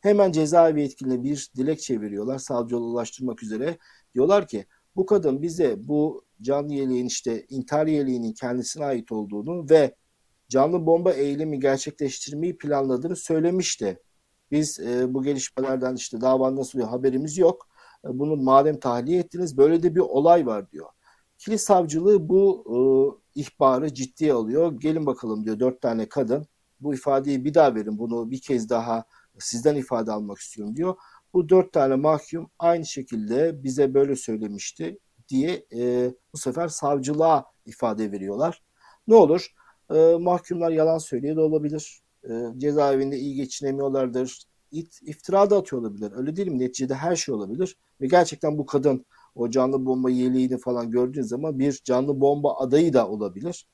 Hemen 0.00 0.32
cezaevi 0.32 0.80
yetkiline 0.80 1.22
bir 1.22 1.50
dilekçe 1.56 2.00
veriyorlar 2.00 2.38
savcılığa 2.38 2.86
ulaştırmak 2.86 3.42
üzere. 3.42 3.78
Diyorlar 4.14 4.48
ki 4.48 4.66
bu 4.96 5.06
kadın 5.06 5.42
bize 5.42 5.76
bu 5.88 6.24
canlı 6.42 6.74
yeleğin 6.74 7.06
işte 7.06 7.46
intihar 7.48 7.86
yeleğinin 7.86 8.32
kendisine 8.32 8.84
ait 8.84 9.12
olduğunu 9.12 9.70
ve 9.70 9.94
canlı 10.48 10.86
bomba 10.86 11.12
eylemi 11.12 11.60
gerçekleştirmeyi 11.60 12.58
planladığını 12.58 13.16
söylemişti. 13.16 14.02
Biz 14.50 14.80
e, 14.80 15.14
bu 15.14 15.22
gelişmelerden 15.22 15.94
işte 15.94 16.20
davanın 16.20 16.56
nasıl 16.56 16.78
oluyor 16.78 16.90
haberimiz 16.90 17.38
yok. 17.38 17.68
E, 18.04 18.18
bunu 18.18 18.36
madem 18.36 18.80
tahliye 18.80 19.20
ettiniz 19.20 19.56
böyle 19.56 19.82
de 19.82 19.94
bir 19.94 20.00
olay 20.00 20.46
var 20.46 20.70
diyor. 20.70 20.88
Kilis 21.38 21.62
savcılığı 21.62 22.28
bu 22.28 22.64
e, 23.34 23.40
ihbarı 23.40 23.94
ciddiye 23.94 24.32
alıyor. 24.32 24.80
Gelin 24.80 25.06
bakalım 25.06 25.44
diyor 25.44 25.60
dört 25.60 25.80
tane 25.80 26.08
kadın. 26.08 26.46
Bu 26.80 26.94
ifadeyi 26.94 27.44
bir 27.44 27.54
daha 27.54 27.74
verin. 27.74 27.98
Bunu 27.98 28.30
bir 28.30 28.40
kez 28.40 28.68
daha 28.68 29.04
sizden 29.38 29.76
ifade 29.76 30.12
almak 30.12 30.38
istiyorum 30.38 30.76
diyor. 30.76 30.96
Bu 31.34 31.48
dört 31.48 31.72
tane 31.72 31.94
mahkum 31.94 32.50
aynı 32.58 32.86
şekilde 32.86 33.62
bize 33.62 33.94
böyle 33.94 34.16
söylemişti 34.16 34.98
diye 35.32 35.66
e, 35.76 36.10
bu 36.32 36.38
sefer 36.38 36.68
savcılığa 36.68 37.44
ifade 37.66 38.12
veriyorlar. 38.12 38.62
Ne 39.06 39.14
olur? 39.14 39.48
E, 39.94 40.16
mahkumlar 40.20 40.70
yalan 40.70 40.98
söylüyor 40.98 41.36
da 41.36 41.40
olabilir. 41.40 42.02
E, 42.24 42.30
cezaevinde 42.58 43.18
iyi 43.18 43.34
geçinemiyorlardır. 43.34 44.42
İt, 44.70 45.02
iftira 45.02 45.50
da 45.50 45.56
atıyor 45.56 45.82
olabilir. 45.82 46.12
Öyle 46.16 46.36
değil 46.36 46.48
mi? 46.48 46.58
Neticede 46.58 46.94
her 46.94 47.16
şey 47.16 47.34
olabilir. 47.34 47.76
Ve 48.00 48.06
gerçekten 48.06 48.58
bu 48.58 48.66
kadın 48.66 49.06
o 49.34 49.50
canlı 49.50 49.86
bomba 49.86 50.10
yeleğini 50.10 50.58
falan 50.58 50.90
gördüğün 50.90 51.22
zaman 51.22 51.58
bir 51.58 51.80
canlı 51.84 52.20
bomba 52.20 52.58
adayı 52.58 52.92
da 52.92 53.08
olabilir. 53.08 53.68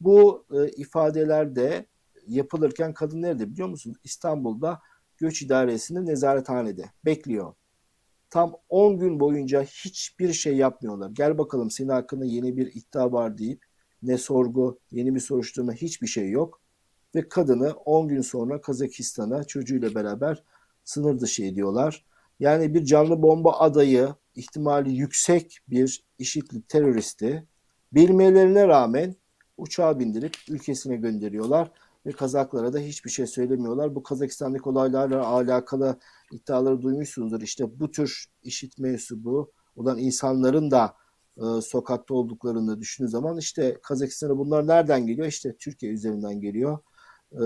Bu 0.00 0.46
e, 0.52 0.68
ifadeler 0.68 1.56
yapılırken 2.26 2.94
kadın 2.94 3.22
nerede 3.22 3.50
biliyor 3.50 3.68
musun? 3.68 3.94
İstanbul'da 4.04 4.80
Göç 5.16 5.42
İdaresi'nin 5.42 6.06
nezarethanede 6.06 6.84
bekliyor. 7.04 7.54
Tam 8.34 8.56
10 8.68 8.98
gün 8.98 9.20
boyunca 9.20 9.62
hiçbir 9.62 10.32
şey 10.32 10.56
yapmıyorlar. 10.56 11.10
Gel 11.10 11.38
bakalım 11.38 11.70
senin 11.70 11.88
hakkında 11.88 12.24
yeni 12.24 12.56
bir 12.56 12.66
iddia 12.74 13.12
var 13.12 13.38
deyip 13.38 13.64
ne 14.02 14.18
sorgu, 14.18 14.78
yeni 14.90 15.14
bir 15.14 15.20
soruşturma 15.20 15.72
hiçbir 15.72 16.06
şey 16.06 16.30
yok. 16.30 16.60
Ve 17.14 17.28
kadını 17.28 17.70
10 17.70 18.08
gün 18.08 18.20
sonra 18.20 18.60
Kazakistan'a 18.60 19.44
çocuğuyla 19.44 19.94
beraber 19.94 20.42
sınır 20.84 21.20
dışı 21.20 21.44
ediyorlar. 21.44 22.04
Yani 22.40 22.74
bir 22.74 22.84
canlı 22.84 23.22
bomba 23.22 23.52
adayı, 23.52 24.14
ihtimali 24.34 24.92
yüksek 24.92 25.58
bir 25.68 26.04
işitli 26.18 26.62
teröristi 26.62 27.46
bilmelerine 27.92 28.68
rağmen 28.68 29.14
uçağa 29.56 29.98
bindirip 29.98 30.36
ülkesine 30.48 30.96
gönderiyorlar 30.96 31.70
ve 32.06 32.12
Kazaklara 32.12 32.72
da 32.72 32.78
hiçbir 32.78 33.10
şey 33.10 33.26
söylemiyorlar. 33.26 33.94
Bu 33.94 34.02
Kazakistan'daki 34.02 34.68
olaylarla 34.68 35.26
alakalı 35.26 35.98
iddiaları 36.32 36.82
duymuşsunuzdur. 36.82 37.40
İşte 37.40 37.80
bu 37.80 37.90
tür 37.90 38.26
işit 38.42 38.78
mensubu 38.78 39.52
olan 39.76 39.98
insanların 39.98 40.70
da 40.70 40.94
e, 41.36 41.60
sokakta 41.60 42.14
olduklarını 42.14 42.80
düşündüğü 42.80 43.08
zaman 43.08 43.38
işte 43.38 43.78
Kazakistan'a 43.82 44.38
bunlar 44.38 44.66
nereden 44.66 45.06
geliyor? 45.06 45.26
İşte 45.26 45.56
Türkiye 45.56 45.92
üzerinden 45.92 46.40
geliyor. 46.40 46.78
E, 47.32 47.42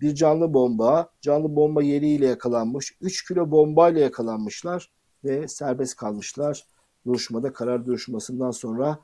bir 0.00 0.14
canlı 0.14 0.54
bomba, 0.54 1.10
canlı 1.20 1.56
bomba 1.56 1.82
yeriyle 1.82 2.26
yakalanmış. 2.26 2.96
3 3.00 3.28
kilo 3.28 3.50
bombayla 3.50 4.00
yakalanmışlar 4.00 4.92
ve 5.24 5.48
serbest 5.48 5.96
kalmışlar. 5.96 6.66
Duruşmada 7.06 7.52
karar 7.52 7.86
duruşmasından 7.86 8.50
sonra 8.50 8.98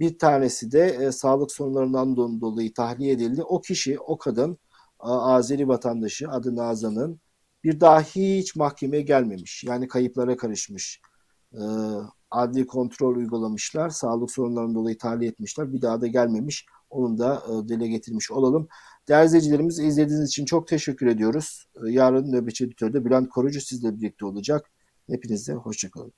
bir 0.00 0.18
tanesi 0.18 0.72
de 0.72 0.98
e, 1.00 1.12
sağlık 1.12 1.52
sorunlarından 1.52 2.16
dolayı 2.16 2.74
tahliye 2.74 3.12
edildi. 3.12 3.42
O 3.42 3.60
kişi, 3.60 4.00
o 4.00 4.18
kadın 4.18 4.58
Azeri 4.98 5.68
vatandaşı 5.68 6.28
adı 6.30 6.56
Nazan'ın 6.56 7.20
bir 7.64 7.80
daha 7.80 8.00
hiç 8.02 8.56
mahkemeye 8.56 9.02
gelmemiş. 9.02 9.64
Yani 9.64 9.88
kayıplara 9.88 10.36
karışmış. 10.36 11.00
E, 11.54 11.60
adli 12.30 12.66
kontrol 12.66 13.16
uygulamışlar. 13.16 13.90
Sağlık 13.90 14.30
sorunlarından 14.30 14.74
dolayı 14.74 14.98
tahliye 14.98 15.30
etmişler. 15.30 15.72
Bir 15.72 15.82
daha 15.82 16.00
da 16.00 16.06
gelmemiş. 16.06 16.66
Onun 16.90 17.18
da 17.18 17.42
e, 17.48 17.68
dile 17.68 17.88
getirmiş 17.88 18.30
olalım. 18.30 18.68
Değerli 19.08 19.26
izleyicilerimiz 19.26 19.78
izlediğiniz 19.78 20.28
için 20.28 20.44
çok 20.44 20.68
teşekkür 20.68 21.06
ediyoruz. 21.06 21.66
E, 21.76 21.90
yarın 21.90 22.32
nöbetçi 22.32 22.64
editörde 22.64 23.04
Bülent 23.04 23.28
Korucu 23.28 23.60
sizle 23.60 23.96
birlikte 23.96 24.26
olacak. 24.26 24.70
Hepinize 25.10 25.52
hoşçakalın. 25.52 26.12